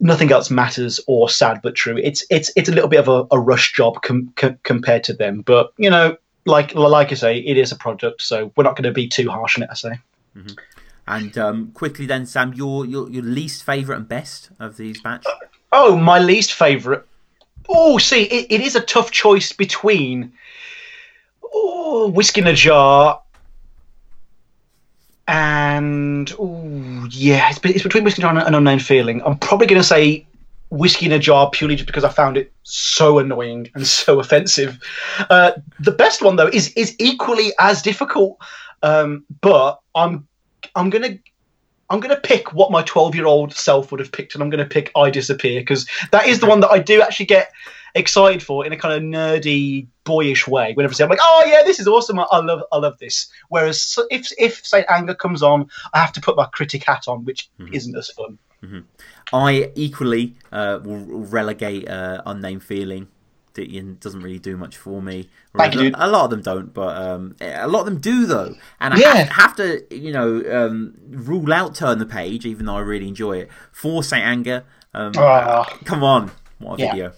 [0.00, 1.96] nothing else matters or sad but true.
[1.96, 5.12] It's it's it's a little bit of a, a rush job com- com- compared to
[5.12, 5.42] them.
[5.42, 6.16] But you know,
[6.46, 9.30] like like I say, it is a product, so we're not going to be too
[9.30, 9.70] harsh on it.
[9.70, 9.92] I say.
[10.36, 10.54] Mm-hmm.
[11.06, 15.24] And um, quickly then, Sam, your your your least favourite and best of these batch?
[15.72, 17.02] Oh, my least favourite.
[17.68, 20.32] Oh, see, it, it is a tough choice between
[21.52, 23.20] oh, whiskey in a jar
[25.28, 29.22] and oh yeah, it's, it's between whiskey in a jar and an unnamed feeling.
[29.24, 30.26] I'm probably going to say
[30.70, 34.78] whiskey in a jar purely just because I found it so annoying and so offensive.
[35.30, 38.38] Uh, the best one though is is equally as difficult,
[38.82, 40.26] um, but I'm
[40.74, 41.18] I'm gonna
[41.92, 44.64] I'm gonna pick what my 12 year old self would have picked, and I'm gonna
[44.64, 47.52] pick I Disappear because that is the one that I do actually get
[47.94, 50.72] excited for in a kind of nerdy, boyish way.
[50.72, 52.18] Whenever I say, I'm like, oh yeah, this is awesome.
[52.18, 53.30] I, love, I love this.
[53.50, 57.26] Whereas if if Saint Anger comes on, I have to put my critic hat on,
[57.26, 57.74] which mm-hmm.
[57.74, 58.38] isn't as fun.
[58.64, 58.80] Mm-hmm.
[59.34, 63.08] I equally uh, will relegate uh, unnamed feeling.
[63.56, 65.28] It doesn't really do much for me.
[65.56, 68.54] Thank you, a lot of them don't, but um, a lot of them do though.
[68.80, 69.32] And I yeah.
[69.32, 73.38] have, to, you know, um, rule out Turn the Page, even though I really enjoy
[73.38, 73.50] it.
[73.72, 76.92] For Saint Anger, um, uh, come on, what a yeah.
[76.92, 77.12] video!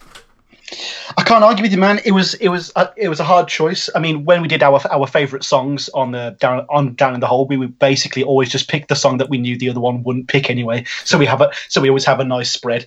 [1.16, 2.00] I can't argue with you, man.
[2.04, 3.90] It was it was uh, it was a hard choice.
[3.94, 7.20] I mean, when we did our our favorite songs on the down on down in
[7.20, 9.80] the hole, we would basically always just pick the song that we knew the other
[9.80, 10.84] one wouldn't pick anyway.
[11.04, 12.86] So we have a so we always have a nice spread.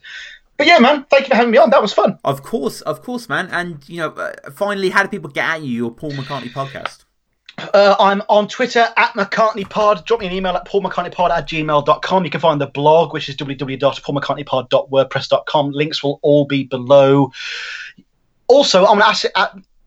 [0.58, 1.70] But yeah, man, thank you for having me on.
[1.70, 2.20] That was fun.
[2.24, 3.47] Of course, of course, man.
[3.51, 5.70] And you know, uh, finally, how do people get at you?
[5.70, 7.05] Your Paul McCartney podcast.
[7.58, 10.05] Uh, I'm on Twitter at McCartneyPod.
[10.05, 12.24] Drop me an email at paulmccartneypod at gmail.com.
[12.24, 15.72] You can find the blog, which is www.paulmccartneypod.wordpress.com.
[15.72, 17.32] Links will all be below.
[18.47, 19.26] Also, I'm going to ask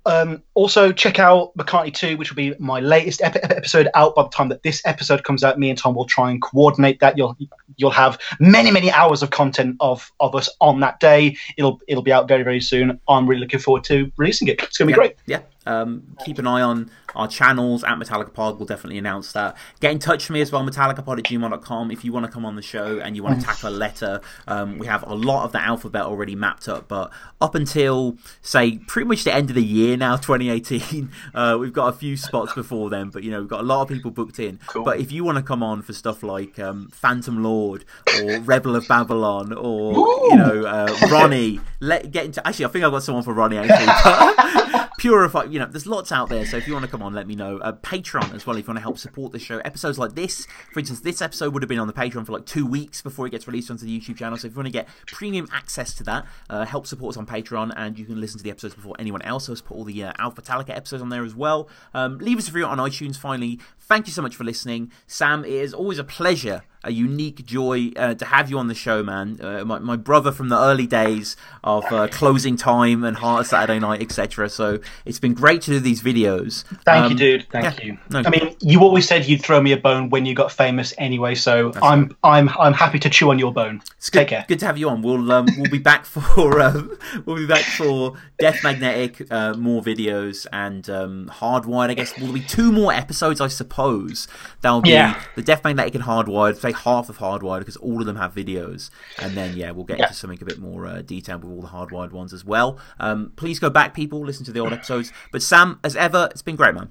[0.07, 4.23] um, also check out McCartney 2, which will be my latest ep- episode out by
[4.23, 5.59] the time that this episode comes out.
[5.59, 7.19] Me and Tom will try and coordinate that.
[7.19, 7.37] You'll
[7.77, 11.37] you'll have many many hours of content of of us on that day.
[11.57, 12.99] It'll it'll be out very very soon.
[13.09, 14.63] I'm really looking forward to releasing it.
[14.63, 15.17] It's going to be yeah, great.
[15.27, 15.41] Yeah.
[15.67, 18.59] Um, keep an eye on our channels at Metallica Pod.
[18.59, 19.57] We'll definitely announce that.
[19.81, 21.91] Get in touch with me as well, metallicapod at gmail.com.
[21.91, 24.21] If you want to come on the show and you want to tackle a letter,
[24.47, 26.89] um, we have a lot of the alphabet already mapped up.
[26.89, 31.73] But up until, say, pretty much the end of the year now, 2018, uh, we've
[31.73, 33.11] got a few spots before then.
[33.11, 34.59] But, you know, we've got a lot of people booked in.
[34.67, 34.85] Cool.
[34.85, 37.85] But if you want to come on for stuff like um, Phantom Lord
[38.23, 40.29] or Rebel of Babylon or, Ooh.
[40.31, 42.47] you know, uh, Ronnie, let get into.
[42.47, 44.70] Actually, I think I've got someone for Ronnie, actually.
[45.01, 46.45] Purify, you know, there's lots out there.
[46.45, 47.57] So if you want to come on, let me know.
[47.57, 49.57] Uh, Patreon as well, if you want to help support the show.
[49.61, 50.45] Episodes like this,
[50.75, 53.27] for instance, this episode would have been on the Patreon for like two weeks before
[53.27, 54.37] it gets released onto the YouTube channel.
[54.37, 57.25] So if you want to get premium access to that, uh, help support us on
[57.25, 59.47] Patreon, and you can listen to the episodes before anyone else.
[59.47, 61.71] has put all the uh, Alpha Metallica episodes on there as well.
[61.95, 63.17] Um, leave us a review on iTunes.
[63.17, 65.47] Finally, thank you so much for listening, Sam.
[65.47, 69.03] It is always a pleasure a unique joy uh, to have you on the show,
[69.03, 69.39] man.
[69.41, 73.79] Uh, my, my brother from the early days of uh, closing time and Heart Saturday
[73.79, 74.49] Night, etc.
[74.49, 76.65] So it's been great to do these videos.
[76.85, 77.47] Thank um, you, dude.
[77.51, 77.99] Thank yeah, you.
[78.11, 78.23] No.
[78.25, 81.35] I mean, you always said you'd throw me a bone when you got famous, anyway.
[81.35, 82.17] So That's I'm right.
[82.25, 83.83] I'm I'm happy to chew on your bone.
[83.97, 84.45] It's good, Take care.
[84.49, 85.03] Good to have you on.
[85.03, 89.83] We'll um, we'll be back for um, we'll be back for Death Magnetic, uh, more
[89.83, 91.91] videos and um, Hardwired.
[91.91, 94.29] I guess will be two more episodes, I suppose.
[94.63, 95.21] That'll be yeah.
[95.37, 98.91] the Death Magnetic and Hardwired say half of Hardwired because all of them have videos,
[99.19, 100.05] and then yeah, we'll get yeah.
[100.05, 102.79] into something a bit more uh, detailed with all the Hardwired ones as well.
[102.99, 105.13] Um, please go back, people, listen to the old episodes.
[105.33, 106.91] But Sam, as ever, it's been great, man.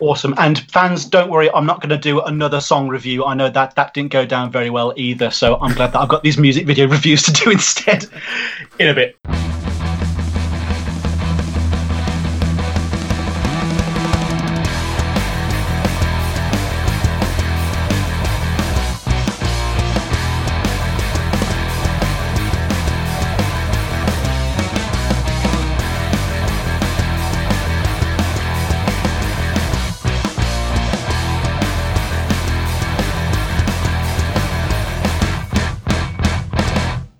[0.00, 0.34] Awesome.
[0.38, 3.24] And fans, don't worry, I'm not going to do another song review.
[3.26, 6.08] I know that that didn't go down very well either, so I'm glad that I've
[6.08, 8.06] got these music video reviews to do instead
[8.78, 9.59] in a bit.